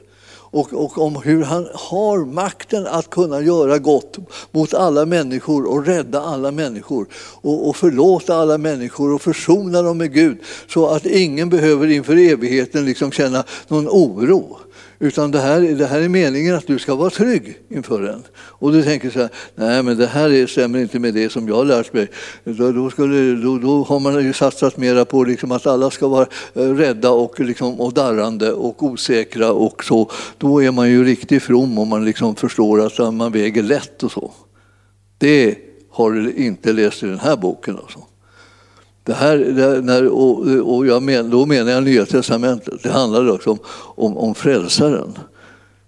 och, 0.51 0.73
och 0.73 0.99
om 0.99 1.17
hur 1.17 1.43
han 1.43 1.69
har 1.75 2.25
makten 2.25 2.87
att 2.87 3.11
kunna 3.11 3.41
göra 3.41 3.79
gott 3.79 4.19
mot 4.51 4.75
alla 4.75 5.07
människor 5.07 5.65
och 5.65 5.87
rädda 5.87 6.21
alla 6.21 6.51
människor 6.51 7.07
och, 7.15 7.69
och 7.69 7.77
förlåta 7.77 8.35
alla 8.35 8.59
människor 8.59 9.15
och 9.15 9.23
försona 9.23 9.83
dem 9.83 9.99
med 9.99 10.13
Gud 10.13 10.39
så 10.69 10.87
att 10.87 11.07
ingen 11.07 11.49
behöver 11.49 11.87
inför 11.87 12.17
evigheten 12.17 12.85
liksom 12.85 13.13
känna 13.13 13.45
någon 13.69 13.89
oro. 13.89 14.59
Utan 15.03 15.31
det 15.31 15.41
här, 15.41 15.61
det 15.61 15.87
här 15.87 16.01
är 16.01 16.09
meningen 16.09 16.57
att 16.57 16.67
du 16.67 16.79
ska 16.79 16.95
vara 16.95 17.11
trygg 17.11 17.59
inför 17.69 18.03
den. 18.03 18.23
Och 18.37 18.73
du 18.73 18.83
tänker 18.83 19.11
så 19.11 19.19
här, 19.19 19.29
nej 19.55 19.83
men 19.83 19.97
det 19.97 20.07
här 20.07 20.33
är, 20.33 20.47
stämmer 20.47 20.79
inte 20.79 20.99
med 20.99 21.15
det 21.15 21.33
som 21.33 21.49
jag 21.49 21.55
har 21.55 21.65
lärt 21.65 21.93
mig. 21.93 22.09
Då, 22.45 22.73
då, 22.73 22.91
skulle, 22.91 23.35
då, 23.35 23.59
då 23.59 23.83
har 23.83 24.01
man 24.01 24.25
ju 24.25 24.33
satsat 24.33 24.77
mera 24.77 25.05
på 25.05 25.25
liksom 25.25 25.53
att 25.53 25.67
alla 25.67 25.91
ska 25.91 26.09
vara 26.09 26.27
eh, 26.55 26.63
rädda 26.63 27.11
och, 27.11 27.41
liksom, 27.41 27.81
och 27.81 27.93
darrande 27.93 28.53
och 28.53 28.83
osäkra 28.83 29.53
och 29.53 29.85
så. 29.85 30.11
Då 30.39 30.63
är 30.63 30.71
man 30.71 30.91
ju 30.91 31.05
riktigt 31.05 31.43
from 31.43 31.79
om 31.79 31.89
man 31.89 32.05
liksom 32.05 32.37
förstår 32.37 32.87
att 32.87 33.15
man 33.15 33.33
väger 33.33 33.63
lätt 33.63 34.03
och 34.03 34.13
så. 34.13 34.33
Det 35.19 35.59
har 35.91 36.11
du 36.11 36.33
inte 36.33 36.73
läst 36.73 37.03
i 37.03 37.07
den 37.07 37.19
här 37.19 37.37
boken. 37.37 37.77
Alltså. 37.77 38.10
Det 39.05 39.13
här, 39.15 39.39
det, 39.39 39.81
när, 39.81 40.07
och, 40.09 40.47
och 40.77 40.87
jag 40.87 41.03
men, 41.03 41.31
då 41.31 41.47
menar 41.47 41.73
jag 41.73 41.85
Nya 41.85 42.07
Testamentet. 42.07 42.83
Det 42.83 42.91
handlar 42.91 43.31
också 43.31 43.51
om, 43.51 43.59
om, 43.95 44.17
om 44.17 44.35
frälsaren 44.35 45.19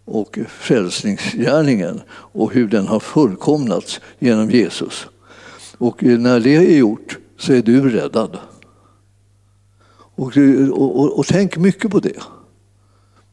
och 0.05 0.38
frälsningsgärningen 0.48 2.01
och 2.11 2.53
hur 2.53 2.68
den 2.68 2.87
har 2.87 3.01
fullkomnats 3.01 4.01
genom 4.18 4.51
Jesus. 4.51 5.07
Och 5.79 6.03
när 6.03 6.40
det 6.40 6.57
är 6.57 6.77
gjort 6.77 7.18
så 7.38 7.53
är 7.53 7.62
du 7.62 7.90
räddad. 7.90 8.38
Och, 10.14 10.37
och, 10.70 11.18
och, 11.18 11.27
tänk 11.27 11.57
mycket 11.57 11.90
på 11.90 12.01
det. 12.01 12.22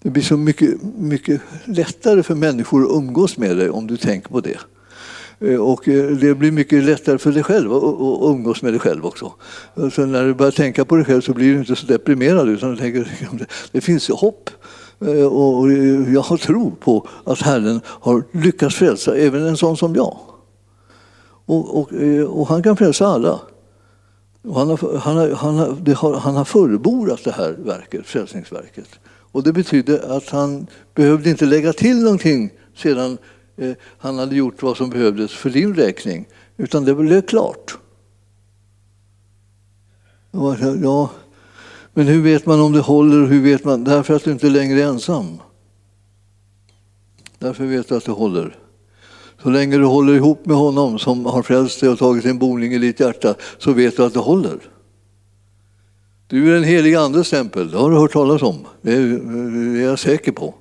Det 0.02 0.10
blir 0.10 0.24
så 0.24 0.38
mycket, 0.38 0.84
mycket 0.98 1.42
lättare 1.66 2.24
för 2.24 2.36
människor 2.36 2.84
att 2.84 2.92
umgås 2.92 3.38
med 3.38 3.58
dig 3.58 3.70
om 3.70 3.88
du 3.88 3.98
tänker 3.98 4.30
på 4.30 4.42
det. 4.42 4.60
Eh, 5.40 5.56
och 5.56 5.88
eh, 5.88 6.12
det 6.12 6.36
blir 6.36 6.52
mycket 6.52 6.84
lättare 6.84 7.18
för 7.18 7.32
dig 7.32 7.44
själv 7.44 7.74
att 7.74 7.84
umgås 8.24 8.62
med 8.62 8.74
dig 8.74 8.80
själv 8.80 9.06
också. 9.06 9.34
Eh, 9.76 9.90
så 9.90 10.06
när 10.06 10.26
du 10.26 10.34
börjar 10.34 10.52
tänka 10.52 10.86
på 10.86 10.96
dig 10.96 11.06
själv 11.06 11.22
så 11.22 11.34
blir 11.34 11.54
du 11.54 11.60
inte 11.60 11.76
så 11.76 11.86
deprimerad 11.86 12.50
utan 12.50 12.72
du 12.72 12.78
tänker 12.78 13.02
att 13.42 13.50
det 13.72 13.82
finns 13.82 14.10
hopp. 14.10 14.50
Och 15.32 15.72
jag 16.14 16.22
har 16.22 16.38
tro 16.38 16.72
på 16.72 17.08
att 17.24 17.42
Herren 17.42 17.82
har 17.86 18.24
lyckats 18.32 18.76
frälsa 18.76 19.16
även 19.16 19.46
en 19.46 19.58
sån 19.58 19.78
som 19.78 19.96
jag. 19.96 20.18
Och, 21.46 21.80
och, 21.80 21.90
och 22.28 22.48
han 22.48 22.64
kan 22.64 22.78
frälsa 22.78 23.08
alla. 23.08 23.40
Han 24.54 24.70
har, 24.70 24.98
han, 24.98 25.18
har, 25.18 25.30
han, 25.30 25.58
har, 25.58 25.96
har, 25.96 26.14
han 26.14 26.36
har 26.36 26.46
fullbordat 26.46 27.24
det 27.24 27.32
här 27.32 27.56
verket, 27.60 28.06
frälsningsverket. 28.06 28.90
Och 29.32 29.44
det 29.44 29.54
betyder 29.54 30.18
att 30.18 30.30
han 30.30 30.68
behövde 30.96 31.30
inte 31.30 31.46
lägga 31.46 31.74
till 31.74 32.04
någonting 32.04 32.52
sedan 32.76 33.18
Eh, 33.60 33.72
han 33.98 34.18
hade 34.20 34.36
gjort 34.36 34.62
vad 34.62 34.78
som 34.78 34.90
behövdes 34.90 35.32
för 35.32 35.50
din 35.50 35.76
räkning, 35.76 36.28
utan 36.58 36.86
det 36.86 36.96
blev 36.96 37.22
klart. 37.22 37.78
Ja, 40.32 41.10
men 41.94 42.08
hur 42.08 42.22
vet 42.22 42.46
man 42.46 42.62
om 42.62 42.72
det 42.72 42.80
håller? 42.80 43.26
Hur 43.26 43.42
vet 43.42 43.64
man? 43.64 43.84
Därför 43.84 44.16
att 44.16 44.24
du 44.24 44.32
inte 44.32 44.50
längre 44.50 44.82
är 44.82 44.88
ensam. 44.88 45.40
Därför 47.40 47.66
vet 47.66 47.90
du 47.90 47.98
att 47.98 48.06
det 48.06 48.12
håller. 48.12 48.58
Så 49.44 49.50
länge 49.50 49.78
du 49.78 49.86
håller 49.86 50.14
ihop 50.14 50.46
med 50.46 50.58
honom 50.58 51.00
som 51.00 51.26
har 51.26 51.44
frälst 51.44 51.80
dig 51.80 51.90
och 51.90 52.00
tagit 52.00 52.24
sin 52.24 52.40
boning 52.40 52.74
i 52.74 52.78
ditt 52.78 53.00
hjärta 53.00 53.36
så 53.58 53.74
vet 53.74 53.98
du 53.98 54.04
att 54.06 54.14
det 54.14 54.20
håller. 54.20 54.60
Du 56.28 56.54
är 56.54 56.58
en 56.58 56.64
helig 56.64 56.96
andes 56.96 57.28
stämpel, 57.28 57.72
det 57.72 57.78
har 57.78 57.92
du 57.92 57.98
hört 57.98 58.14
talas 58.14 58.42
om. 58.42 58.56
Eh, 58.84 59.00
det 59.00 59.82
är 59.82 59.86
jag 59.86 60.00
säker 60.00 60.32
på. 60.32 60.56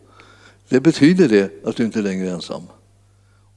Det 0.68 0.80
betyder 0.80 1.28
det 1.28 1.66
att 1.66 1.76
du 1.76 1.84
inte 1.84 2.02
längre 2.02 2.28
är 2.28 2.32
ensam. 2.32 2.62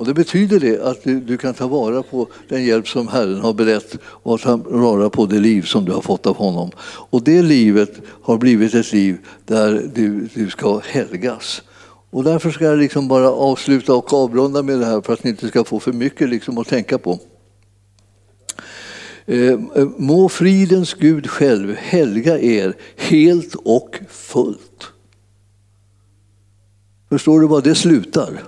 Och 0.01 0.07
det 0.07 0.13
betyder 0.13 0.59
det 0.59 0.81
att 0.81 1.03
du, 1.03 1.19
du, 1.19 1.37
kan 1.37 1.53
ta 1.53 1.67
vara 1.67 2.03
på 2.03 2.27
den 2.47 2.65
hjälp 2.65 2.87
som 2.87 3.07
Herren 3.07 3.39
har 3.39 3.53
berett 3.53 3.97
och 4.03 4.41
ta 4.41 4.55
vara 4.57 5.09
på 5.09 5.25
det 5.25 5.39
liv 5.39 5.61
som 5.61 5.85
du 5.85 5.91
har 5.91 6.01
fått 6.01 6.27
av 6.27 6.35
honom. 6.35 6.71
Och 6.83 7.23
det 7.23 7.41
livet 7.41 8.01
har 8.21 8.37
blivit 8.37 8.73
ett 8.73 8.93
liv 8.93 9.17
där 9.45 9.89
du, 9.93 10.29
du 10.33 10.49
ska 10.49 10.81
helgas. 10.85 11.61
Och 12.09 12.23
därför 12.23 12.51
ska 12.51 12.65
jag 12.65 12.79
liksom 12.79 13.07
bara 13.07 13.31
avsluta 13.31 13.93
och 13.93 14.13
avrunda 14.13 14.63
med 14.63 14.79
det 14.79 14.85
här 14.85 15.01
för 15.01 15.13
att 15.13 15.23
ni 15.23 15.29
inte 15.29 15.47
ska 15.47 15.63
få 15.63 15.79
för 15.79 15.93
mycket 15.93 16.29
liksom 16.29 16.57
att 16.57 16.67
tänka 16.67 16.97
på. 16.97 17.19
Eh, 19.25 19.49
eh 19.49 19.87
må 19.97 20.29
fridens 20.29 20.93
Gud 20.93 21.29
själv 21.29 21.75
helga 21.75 22.39
er 22.39 22.75
helt 22.97 23.55
och 23.55 23.99
fullt. 24.09 24.87
Förstår 27.09 27.39
du 27.39 27.47
vad 27.47 27.63
det 27.63 27.75
slutar? 27.75 28.41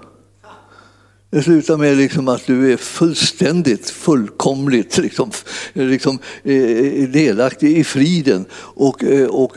Det 1.34 1.44
slutar 1.44 1.78
med 1.78 1.98
liksom 1.98 2.28
att 2.28 2.46
du 2.46 2.74
är 2.74 2.78
fullständigt, 2.78 3.90
fullkomligt 3.90 4.98
liksom, 4.98 5.32
liksom, 5.74 6.20
eh, 6.44 7.10
delaktig 7.10 7.78
i 7.78 7.84
friden 7.84 8.46
och, 8.54 9.04
eh, 9.04 9.28
och 9.28 9.56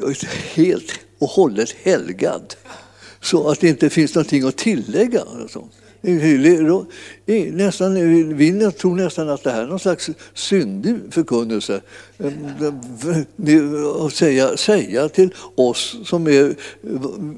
helt 0.55 0.93
och 1.19 1.29
hållet 1.29 1.75
helgad. 1.83 2.55
Så 3.21 3.49
att 3.49 3.61
det 3.61 3.69
inte 3.69 3.91
finns 3.91 4.15
någonting 4.15 4.45
att 4.45 4.57
tillägga. 4.57 5.21
Alltså. 5.41 5.69
Nästan, 7.53 7.95
vi 8.37 8.71
tror 8.79 8.95
nästan 8.95 9.29
att 9.29 9.43
det 9.45 9.51
här 9.51 9.63
är 9.63 9.67
någon 9.67 9.79
slags 9.79 10.11
syndig 10.35 10.97
förkunnelse. 11.11 11.81
Ehm, 12.19 12.47
att 14.07 14.13
säga, 14.13 14.57
säga 14.57 15.09
till 15.09 15.35
oss 15.55 15.97
som 16.05 16.27
är 16.27 16.55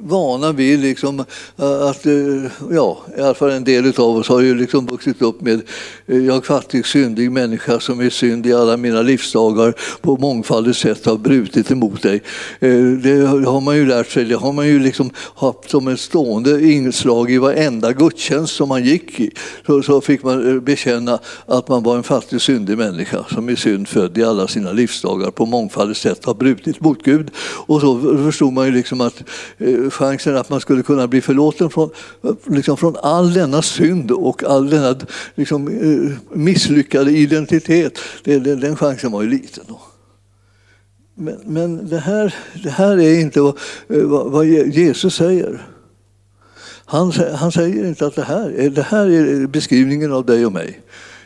vana 0.09 0.53
vid 0.53 0.81
liksom 0.81 1.21
eh, 1.57 1.83
att, 1.83 2.07
eh, 2.07 2.13
ja, 2.71 2.99
i 3.19 3.21
alla 3.21 3.35
fall 3.35 3.51
en 3.51 3.65
del 3.65 3.87
av 3.87 4.17
oss 4.17 4.29
har 4.29 4.41
ju 4.41 4.55
liksom 4.55 4.87
vuxit 4.87 5.23
upp 5.23 5.41
med 5.41 5.61
eh, 6.07 6.19
jag 6.19 6.47
fattig 6.47 6.87
syndig 6.87 7.33
människa 7.33 7.81
som 7.81 8.01
är 8.01 8.11
synd 8.11 8.47
i 8.47 8.53
alla 8.53 8.77
mina 8.77 9.03
livsdagar 9.03 9.75
på 10.01 10.17
mångfaldigt 10.17 10.79
sätt 10.79 11.07
har 11.07 11.17
brutit 11.17 11.71
emot 11.71 12.03
dig. 12.03 12.23
Det 13.03 13.27
har 13.47 13.61
man 13.61 13.77
ju 13.77 13.87
lärt 13.87 14.11
sig, 14.11 14.25
det 14.25 14.37
har 14.37 14.53
man 14.53 14.67
ju 14.67 14.79
liksom 14.79 15.11
haft 15.35 15.71
som 15.71 15.89
ett 15.89 16.01
stående 16.01 16.67
inslag 16.67 17.31
i 17.31 17.39
varenda 17.39 17.93
gudstjänst 17.93 18.55
som 18.55 18.69
man 18.69 18.85
gick 18.85 19.21
i. 19.21 19.31
Så, 19.67 19.78
så 19.85 20.01
fick 20.01 20.23
man 20.23 20.51
eh, 20.51 20.61
bekänna 20.61 21.19
att 21.47 21.69
man 21.69 21.83
var 21.83 21.97
en 21.97 22.03
fattig 22.03 22.41
syndig 22.41 22.79
människa 22.79 23.25
som 23.31 23.51
i 23.51 23.57
synd 23.57 23.89
född 23.89 24.19
i 24.19 24.25
alla 24.25 24.49
sina 24.49 24.73
livsdagar 24.73 25.31
på 25.31 25.47
mångfaldigt 25.47 26.01
sätt 26.01 26.25
har 26.25 26.35
brutit 26.35 26.81
mot 26.81 27.03
Gud. 27.03 27.31
Och 27.67 27.81
så 27.81 28.01
förstod 28.01 28.53
man 28.53 28.67
ju 28.67 28.73
liksom 28.73 29.01
att 29.01 29.23
eh, 29.59 29.91
chansen 29.91 30.37
att 30.37 30.51
man 30.51 30.61
skulle 30.61 30.83
kunna 30.83 31.07
bli 31.07 31.21
förlåten 31.21 31.71
från, 31.71 31.91
liksom 32.47 32.77
från 32.77 32.97
all 33.03 33.33
denna 33.33 33.63
synd 33.63 34.11
och 34.11 34.45
all 34.45 34.71
denna 34.71 34.97
liksom, 35.35 35.69
eh, 35.69 36.37
misslyckade 36.39 37.11
identitet, 37.11 37.99
den 38.25 38.77
chansen 38.77 39.13
var 39.13 39.23
ju 39.23 39.29
liten. 39.29 39.65
Då. 39.69 39.81
Men, 41.15 41.37
men 41.45 41.89
det, 41.89 41.99
här, 41.99 42.35
det 42.63 42.71
här 42.71 43.01
är 43.01 43.21
inte 43.21 43.41
vad, 43.41 44.31
vad 44.31 44.47
Jesus 44.47 45.15
säger. 45.15 45.78
Han, 46.91 47.13
han 47.35 47.53
säger 47.53 47.89
inte 47.89 48.07
att 48.07 48.15
det 48.15 48.23
här, 48.23 48.71
det 48.71 48.83
här 48.83 49.07
är 49.07 49.47
beskrivningen 49.47 50.13
av 50.13 50.27
dig 50.27 50.47
och 50.47 50.53
mig. 50.53 50.81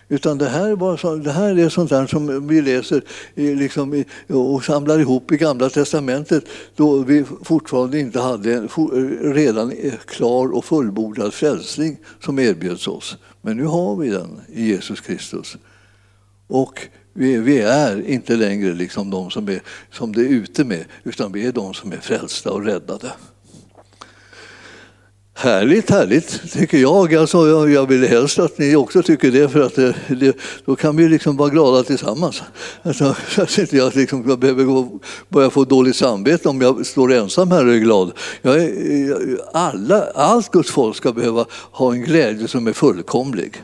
Utan 0.09 0.39
det 0.39 0.49
här, 0.49 0.77
var 0.77 0.97
så, 0.97 1.17
det 1.17 1.33
här 1.33 1.59
är 1.59 1.69
sånt 1.69 1.91
där 1.91 2.07
som 2.07 2.49
vi 2.49 2.63
läser 2.63 3.03
i, 3.35 3.55
liksom, 3.55 4.05
och 4.29 4.65
samlar 4.65 4.99
ihop 4.99 5.33
i 5.33 5.37
Gamla 5.37 5.71
Testamentet 5.71 6.45
då 6.77 6.99
vi 6.99 7.25
fortfarande 7.43 8.01
inte 8.01 8.21
hade 8.21 8.55
en 8.55 8.69
redan 9.35 9.73
klar 10.07 10.55
och 10.55 10.65
fullbordad 10.65 11.35
frälsning 11.35 11.97
som 12.21 12.39
erbjöds 12.39 12.89
oss. 12.89 13.17
Men 13.43 13.57
nu 13.57 13.65
har 13.65 13.97
vi 13.97 14.09
den 14.09 14.41
i 14.49 14.67
Jesus 14.67 15.01
Kristus. 15.01 15.57
Och 16.47 16.87
vi, 17.13 17.37
vi 17.37 17.59
är 17.59 18.09
inte 18.09 18.37
längre 18.37 18.75
liksom 18.75 19.11
de 19.11 19.31
som, 19.31 19.49
är, 19.49 19.61
som 19.91 20.13
det 20.13 20.21
är 20.21 20.29
ute 20.29 20.65
med, 20.65 20.85
utan 21.05 21.33
vi 21.33 21.47
är 21.47 21.53
de 21.53 21.75
som 21.75 21.93
är 21.93 21.97
frälsta 22.01 22.51
och 22.51 22.65
räddade. 22.65 23.13
Härligt, 25.43 25.91
härligt 25.91 26.53
tycker 26.53 26.79
jag. 26.79 27.15
Alltså, 27.15 27.49
jag, 27.49 27.71
jag 27.71 27.87
vill 27.87 28.09
helst 28.09 28.39
att 28.39 28.59
ni 28.59 28.77
också 28.77 29.03
tycker 29.03 29.31
det 29.31 29.49
för 29.49 29.61
att 29.61 29.75
det, 29.75 29.95
det, 30.09 30.37
då 30.65 30.77
kan 30.77 30.97
vi 30.97 31.09
liksom 31.09 31.37
vara 31.37 31.49
glada 31.49 31.83
tillsammans. 31.83 32.43
Alltså, 32.83 33.17
så 33.29 33.43
att 33.43 33.59
inte 33.59 33.77
jag 33.77 33.97
liksom 33.97 34.39
behöver 34.39 34.65
gå, 34.65 35.01
börja 35.29 35.51
få 35.51 35.65
dåligt 35.65 35.97
samvete 35.97 36.49
om 36.49 36.61
jag 36.61 36.87
står 36.87 37.13
ensam 37.13 37.51
här 37.51 37.67
och 37.67 37.75
är 37.75 37.79
glad. 37.79 38.13
Jag 38.43 38.57
eh, 38.57 38.67
alla, 39.53 40.05
allt 40.15 40.51
Guds 40.51 40.71
folk 40.71 40.97
ska 40.97 41.13
behöva 41.13 41.47
ha 41.73 41.93
en 41.93 42.03
glädje 42.03 42.49
som 42.49 42.67
är 42.67 42.73
fullkomlig. 42.73 43.63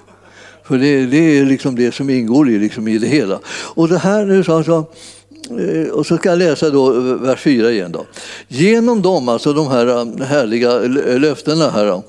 För 0.64 0.78
det, 0.78 1.06
det 1.06 1.38
är 1.38 1.44
liksom 1.44 1.74
det 1.74 1.92
som 1.92 2.10
ingår 2.10 2.50
i, 2.50 2.58
liksom 2.58 2.88
i 2.88 2.98
det 2.98 3.08
hela. 3.08 3.40
Och 3.48 3.88
det 3.88 3.98
här 3.98 4.24
nu 4.24 4.44
så 4.44 4.56
alltså, 4.56 4.86
Eh, 5.50 5.90
och 5.90 6.06
så 6.06 6.16
ska 6.16 6.28
jag 6.28 6.38
läsa 6.38 6.70
då 6.70 6.94
eh, 6.94 7.14
vers 7.14 7.40
4 7.40 7.70
igen. 7.70 7.92
Då. 7.92 8.06
Genom 8.48 9.02
dem, 9.02 9.28
alltså 9.28 9.52
de 9.52 9.68
här 9.68 9.86
eh, 9.86 10.26
härliga 10.26 10.78
löftena 11.18 11.70
här 11.70 12.02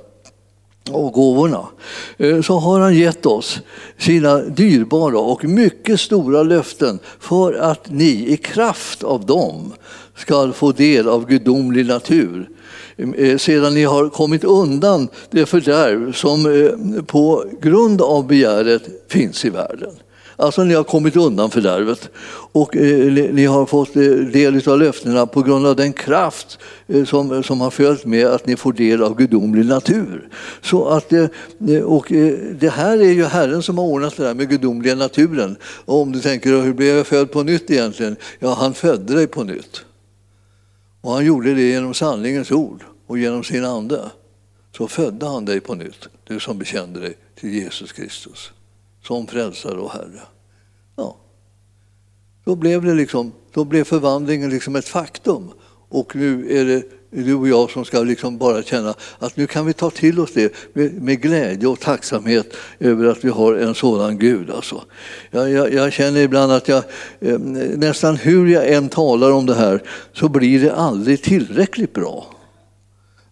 och 0.91 1.13
gåvorna, 1.13 1.67
så 2.45 2.60
har 2.60 2.80
han 2.80 2.95
gett 2.95 3.25
oss 3.25 3.60
sina 3.97 4.38
dyrbara 4.38 5.19
och 5.19 5.45
mycket 5.45 5.99
stora 5.99 6.43
löften 6.43 6.99
för 7.19 7.54
att 7.54 7.89
ni 7.89 8.25
i 8.28 8.38
kraft 8.38 9.04
av 9.04 9.25
dem 9.25 9.73
ska 10.15 10.52
få 10.52 10.71
del 10.71 11.08
av 11.08 11.28
gudomlig 11.28 11.86
natur 11.86 12.49
sedan 13.38 13.73
ni 13.73 13.84
har 13.84 14.10
kommit 14.10 14.43
undan 14.43 15.08
det 15.32 15.45
fördärv 15.45 16.13
som 16.13 16.43
på 17.08 17.45
grund 17.62 18.02
av 18.02 18.28
begäret 18.28 18.84
finns 19.08 19.45
i 19.45 19.49
världen. 19.49 19.91
Alltså 20.39 20.63
ni 20.63 20.73
har 20.73 20.84
kommit 20.84 21.15
undan 21.15 21.52
fördärvet 21.52 22.10
och 22.52 22.75
eh, 22.75 23.13
ni 23.34 23.45
har 23.45 23.65
fått 23.65 23.95
eh, 23.95 24.02
del 24.04 24.69
av 24.69 24.80
löftena 24.80 25.25
på 25.25 25.41
grund 25.41 25.67
av 25.67 25.75
den 25.75 25.93
kraft 25.93 26.60
eh, 26.88 27.06
som, 27.06 27.43
som 27.43 27.62
har 27.62 27.69
följt 27.69 28.06
med 28.06 28.28
att 28.28 28.45
ni 28.45 28.56
får 28.56 28.73
del 28.73 29.04
av 29.04 29.15
gudomlig 29.15 29.65
natur. 29.65 30.30
Så 30.62 30.88
att, 30.88 31.13
eh, 31.13 31.25
eh, 31.69 31.82
och 31.84 32.12
eh, 32.12 32.34
det 32.60 32.69
här 32.69 32.97
är 32.97 33.12
ju 33.12 33.25
Herren 33.25 33.63
som 33.63 33.78
har 33.78 33.86
ordnat 33.86 34.17
det 34.17 34.23
där 34.23 34.34
med 34.34 34.49
gudomliga 34.49 34.95
naturen. 34.95 35.58
Och 35.86 36.02
om 36.02 36.12
du 36.12 36.19
tänker, 36.19 36.62
hur 36.62 36.73
blev 36.73 36.95
jag 36.95 37.08
född 37.08 37.32
på 37.32 37.43
nytt 37.43 37.71
egentligen? 37.71 38.15
Ja, 38.39 38.54
han 38.54 38.73
födde 38.73 39.15
dig 39.15 39.28
på 39.28 39.43
nytt. 39.43 39.82
Och 41.02 41.12
han 41.12 41.25
gjorde 41.25 41.54
det 41.54 41.69
genom 41.69 41.93
sanningens 41.93 42.52
ord 42.52 42.84
och 43.08 43.17
genom 43.17 43.43
sin 43.43 43.65
ande. 43.65 44.02
Så 44.78 44.88
födde 44.88 45.25
han 45.25 45.45
dig 45.45 45.60
på 45.60 45.75
nytt, 45.75 46.08
du 46.28 46.39
som 46.39 46.58
bekände 46.58 46.99
dig 46.99 47.13
till 47.39 47.54
Jesus 47.54 47.91
Kristus 47.91 48.52
som 49.04 49.28
frälsare 49.28 49.78
och 49.78 49.92
Herre. 49.92 50.22
Ja. 50.96 51.18
Då 52.46 52.56
blev, 52.56 52.86
det 52.86 52.94
liksom, 52.94 53.32
då 53.54 53.64
blev 53.64 53.84
förvandlingen 53.84 54.50
liksom 54.50 54.76
ett 54.76 54.88
faktum. 54.88 55.52
Och 55.90 56.16
nu 56.16 56.60
är 56.60 56.66
det 56.66 56.84
du 57.12 57.36
och 57.36 57.48
jag 57.48 57.72
som 57.72 57.86
ska 57.86 58.00
liksom 58.00 58.38
bara 58.38 58.64
känna 58.64 58.94
att 59.20 59.38
nu 59.38 59.48
kan 59.48 59.66
vi 59.66 59.74
ta 59.74 59.90
till 59.90 60.20
oss 60.20 60.34
det 60.34 60.54
med, 60.74 61.02
med 61.02 61.22
glädje 61.22 61.68
och 61.68 61.80
tacksamhet 61.80 62.54
över 62.80 63.06
att 63.06 63.24
vi 63.24 63.30
har 63.30 63.56
en 63.56 63.76
sådan 63.76 64.18
Gud. 64.18 64.52
Alltså. 64.52 64.84
Jag, 65.32 65.52
jag, 65.52 65.74
jag 65.74 65.94
känner 65.94 66.22
ibland 66.22 66.52
att 66.52 66.68
jag, 66.68 66.84
eh, 67.20 67.40
nästan 67.76 68.16
hur 68.16 68.48
jag 68.48 68.74
än 68.74 68.90
talar 68.90 69.32
om 69.32 69.46
det 69.46 69.56
här 69.56 69.84
så 70.14 70.30
blir 70.30 70.62
det 70.62 70.76
aldrig 70.76 71.22
tillräckligt 71.22 71.94
bra. 71.94 72.38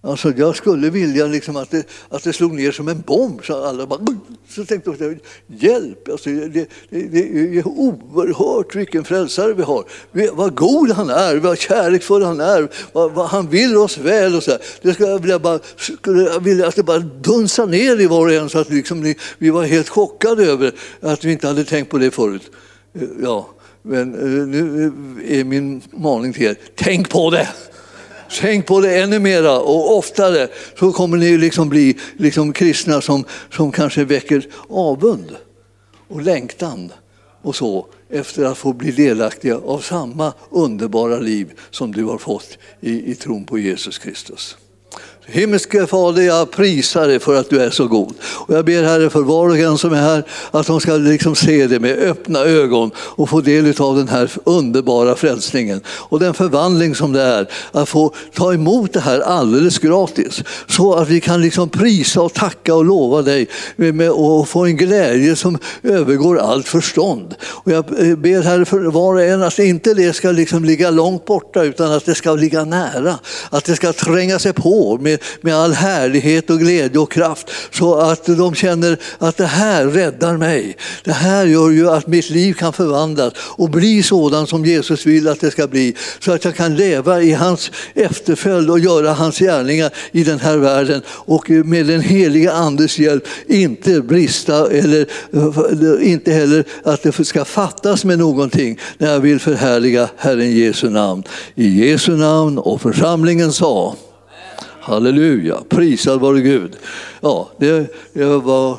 Alltså 0.01 0.33
jag 0.37 0.55
skulle 0.55 0.89
vilja 0.89 1.27
liksom 1.27 1.55
att, 1.55 1.71
det, 1.71 1.87
att 2.09 2.23
det 2.23 2.33
slog 2.33 2.53
ner 2.53 2.71
som 2.71 2.87
en 2.87 3.01
bomb. 3.01 3.45
Så 3.45 3.65
alla 3.65 3.85
bara, 3.85 3.99
så 4.49 4.65
tänkte 4.65 4.95
jag, 4.99 5.19
hjälp! 5.47 6.09
Alltså 6.09 6.29
det, 6.29 6.47
det, 6.47 6.67
det 6.89 7.57
är 7.57 7.67
oerhört 7.67 8.75
vilken 8.75 9.03
frälsare 9.03 9.53
vi 9.53 9.63
har. 9.63 9.85
Vad 10.33 10.55
god 10.55 10.91
han 10.91 11.09
är, 11.09 11.35
vad 11.35 11.57
kärleksfull 11.57 12.23
han 12.23 12.39
är, 12.39 12.69
vad, 12.93 13.11
vad 13.11 13.27
han 13.27 13.49
vill 13.49 13.77
oss 13.77 13.97
väl. 13.97 14.35
Och 14.35 14.43
så 14.43 14.57
Det 14.81 14.93
skulle 14.93 15.09
jag 15.09 15.19
vilja, 15.19 15.39
bara, 15.39 15.59
skulle 15.77 16.21
jag 16.21 16.39
vilja 16.39 16.67
att 16.67 16.75
det 16.75 16.83
bara 16.83 16.99
dunsade 16.99 17.71
ner 17.71 18.01
i 18.01 18.05
var 18.05 18.25
och 18.25 18.33
en 18.33 18.49
så 18.49 18.59
att 18.59 18.69
liksom 18.69 19.13
vi 19.37 19.49
var 19.49 19.63
helt 19.63 19.89
chockade 19.89 20.45
över 20.45 20.71
att 21.01 21.25
vi 21.25 21.31
inte 21.31 21.47
hade 21.47 21.63
tänkt 21.63 21.91
på 21.91 21.97
det 21.97 22.11
förut. 22.11 22.51
Eh, 22.93 23.01
ja, 23.23 23.49
men 23.81 24.13
eh, 24.13 24.47
nu 24.47 24.91
är 25.27 25.43
min 25.43 25.81
maning 25.91 26.33
till 26.33 26.43
er, 26.43 26.55
tänk 26.75 27.09
på 27.09 27.29
det! 27.29 27.47
Tänk 28.39 28.65
på 28.65 28.81
det 28.81 29.01
ännu 29.01 29.19
mera 29.19 29.59
och 29.59 29.97
oftare 29.97 30.47
så 30.79 30.91
kommer 30.91 31.17
ni 31.17 31.37
liksom 31.37 31.69
bli 31.69 31.97
liksom 32.17 32.53
kristna 32.53 33.01
som, 33.01 33.25
som 33.51 33.71
kanske 33.71 34.03
väcker 34.03 34.47
avund 34.69 35.35
och 36.07 36.21
längtan 36.21 36.91
och 37.41 37.55
så 37.55 37.87
efter 38.09 38.45
att 38.45 38.57
få 38.57 38.73
bli 38.73 38.91
delaktiga 38.91 39.57
av 39.57 39.79
samma 39.79 40.33
underbara 40.49 41.19
liv 41.19 41.51
som 41.69 41.91
du 41.91 42.03
har 42.03 42.17
fått 42.17 42.57
i, 42.79 43.11
i 43.11 43.15
tron 43.15 43.45
på 43.45 43.59
Jesus 43.59 43.97
Kristus. 43.97 44.57
Himmelske 45.29 45.87
Fader, 45.87 46.21
jag 46.21 46.51
prisar 46.51 47.07
dig 47.07 47.19
för 47.19 47.35
att 47.35 47.49
du 47.49 47.61
är 47.61 47.69
så 47.69 47.87
god. 47.87 48.13
Och 48.21 48.55
jag 48.55 48.65
ber 48.65 48.83
Herre 48.83 49.09
för 49.09 49.21
var 49.21 49.49
och 49.49 49.57
en 49.57 49.77
som 49.77 49.93
är 49.93 50.01
här 50.01 50.23
att 50.51 50.67
de 50.67 50.79
ska 50.79 50.93
liksom 50.97 51.35
se 51.35 51.67
det 51.67 51.79
med 51.79 51.97
öppna 51.99 52.39
ögon 52.39 52.91
och 52.97 53.29
få 53.29 53.41
del 53.41 53.73
av 53.81 53.95
den 53.95 54.07
här 54.07 54.31
underbara 54.43 55.15
frälsningen 55.15 55.81
och 55.87 56.19
den 56.19 56.33
förvandling 56.33 56.95
som 56.95 57.13
det 57.13 57.21
är 57.21 57.47
att 57.71 57.89
få 57.89 58.13
ta 58.33 58.53
emot 58.53 58.93
det 58.93 58.99
här 58.99 59.19
alldeles 59.19 59.79
gratis. 59.79 60.43
Så 60.67 60.93
att 60.93 61.09
vi 61.09 61.21
kan 61.21 61.41
liksom 61.41 61.69
prisa 61.69 62.21
och 62.21 62.33
tacka 62.33 62.75
och 62.75 62.85
lova 62.85 63.21
dig 63.21 63.47
och 64.13 64.49
få 64.49 64.65
en 64.65 64.77
glädje 64.77 65.35
som 65.35 65.57
övergår 65.83 66.39
allt 66.39 66.67
förstånd. 66.67 67.35
Och 67.43 67.71
jag 67.71 68.09
eh, 68.09 68.15
ber 68.15 68.41
Herre 68.41 68.65
för 68.65 68.79
var 68.79 69.13
och 69.13 69.23
en 69.23 69.43
att 69.43 69.59
inte 69.59 69.93
det 69.93 70.13
ska 70.13 70.31
liksom 70.31 70.65
ligga 70.65 70.89
långt 70.89 71.25
borta 71.25 71.63
utan 71.63 71.91
att 71.91 72.05
det 72.05 72.15
ska 72.15 72.33
ligga 72.33 72.65
nära. 72.65 73.19
Att 73.49 73.65
det 73.65 73.75
ska 73.75 73.93
tränga 73.93 74.39
sig 74.39 74.53
på 74.53 74.97
med 75.01 75.16
med, 75.17 75.53
med 75.53 75.55
all 75.55 75.73
härlighet 75.73 76.49
och 76.49 76.59
glädje 76.59 76.99
och 76.99 77.11
kraft 77.11 77.49
så 77.71 77.95
att 77.95 78.25
de 78.25 78.55
känner 78.55 78.97
att 79.17 79.37
det 79.37 79.45
här 79.45 79.85
räddar 79.85 80.37
mig. 80.37 80.77
Det 81.03 81.11
här 81.11 81.45
gör 81.45 81.69
ju 81.69 81.89
att 81.89 82.07
mitt 82.07 82.29
liv 82.29 82.53
kan 82.53 82.73
förvandlas 82.73 83.33
och 83.37 83.69
bli 83.69 84.03
sådant 84.03 84.49
som 84.49 84.65
Jesus 84.65 85.05
vill 85.05 85.27
att 85.27 85.39
det 85.39 85.51
ska 85.51 85.67
bli 85.67 85.95
så 86.19 86.31
att 86.31 86.45
jag 86.45 86.55
kan 86.55 86.75
leva 86.75 87.21
i 87.21 87.33
hans 87.33 87.71
efterföljd 87.93 88.69
och 88.69 88.79
göra 88.79 89.13
hans 89.13 89.39
gärningar 89.39 89.91
i 90.11 90.23
den 90.23 90.39
här 90.39 90.57
världen 90.57 91.01
och 91.07 91.49
med 91.49 91.85
den 91.85 92.01
heliga 92.01 92.51
Andes 92.51 92.99
hjälp 92.99 93.27
inte 93.47 94.01
brista 94.01 94.71
eller 94.71 95.07
inte 96.01 96.31
heller 96.31 96.63
att 96.83 97.03
det 97.03 97.25
ska 97.25 97.45
fattas 97.45 98.05
med 98.05 98.19
någonting 98.19 98.79
när 98.97 99.11
jag 99.13 99.19
vill 99.19 99.39
förhärliga 99.39 100.09
Herren 100.17 100.51
Jesu 100.51 100.89
namn. 100.89 101.23
I 101.55 101.89
Jesu 101.89 102.11
namn 102.17 102.57
och 102.57 102.81
församlingen 102.81 103.53
sa 103.53 103.95
Halleluja, 104.87 105.57
prisad 105.69 106.19
vare 106.19 106.41
Gud. 106.41 106.75
Ja, 107.21 107.49
det, 107.57 107.71
det, 108.13 108.25
var, 108.25 108.77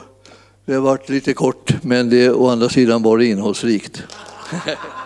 det 0.65 0.75
har 0.75 0.81
varit 0.81 1.09
lite 1.09 1.35
kort 1.35 1.75
men 1.83 2.09
det, 2.09 2.31
å 2.33 2.49
andra 2.49 2.69
sidan 2.73 3.03
var 3.03 3.19
det 3.19 3.27
innehållsrikt. 3.27 4.03